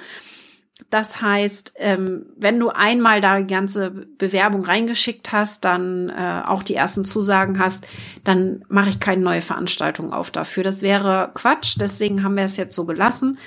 Das 0.90 1.20
heißt, 1.22 1.74
ähm, 1.76 2.26
wenn 2.36 2.58
du 2.58 2.68
einmal 2.68 3.20
da 3.20 3.40
die 3.40 3.52
ganze 3.52 3.90
Bewerbung 3.90 4.64
reingeschickt 4.64 5.32
hast, 5.32 5.64
dann 5.64 6.10
äh, 6.10 6.42
auch 6.46 6.62
die 6.62 6.74
ersten 6.74 7.04
Zusagen 7.04 7.58
hast, 7.58 7.86
dann 8.24 8.64
mache 8.68 8.90
ich 8.90 9.00
keine 9.00 9.22
neue 9.22 9.42
Veranstaltung 9.42 10.12
auf 10.12 10.30
dafür. 10.30 10.62
Das 10.62 10.82
wäre 10.82 11.30
Quatsch, 11.34 11.76
deswegen 11.80 12.22
haben 12.22 12.36
wir 12.36 12.44
es 12.44 12.56
jetzt 12.56 12.76
so 12.76 12.84
gelassen. 12.84 13.38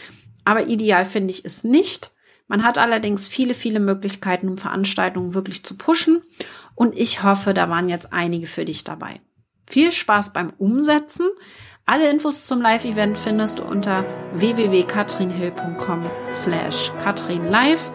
Aber 0.44 0.68
ideal 0.68 1.06
finde 1.06 1.32
ich 1.32 1.46
es 1.46 1.64
nicht. 1.64 2.12
Man 2.48 2.64
hat 2.64 2.78
allerdings 2.78 3.28
viele, 3.28 3.54
viele 3.54 3.80
Möglichkeiten, 3.80 4.50
um 4.50 4.58
Veranstaltungen 4.58 5.34
wirklich 5.34 5.64
zu 5.64 5.76
pushen. 5.76 6.22
Und 6.76 6.98
ich 6.98 7.24
hoffe, 7.24 7.54
da 7.54 7.70
waren 7.70 7.90
jetzt 7.90 8.14
einige 8.14 8.48
für 8.48 8.66
dich 8.66 8.84
dabei. 8.84 9.22
Viel 9.68 9.92
Spaß 9.92 10.34
beim 10.34 10.52
Umsetzen. 10.58 11.28
Alle 11.88 12.10
Infos 12.10 12.48
zum 12.48 12.64
Live-Event 12.64 13.16
findest 13.16 13.60
du 13.60 13.64
unter 13.64 14.06
www.katrinhill.com 14.34 16.10
slash 16.32 16.92
katrinlive 17.04 17.92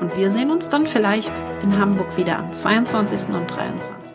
und 0.00 0.16
wir 0.16 0.32
sehen 0.32 0.50
uns 0.50 0.68
dann 0.68 0.88
vielleicht 0.88 1.38
in 1.62 1.78
Hamburg 1.78 2.16
wieder 2.16 2.36
am 2.36 2.52
22. 2.52 3.32
und 3.36 3.46
23. 3.46 4.07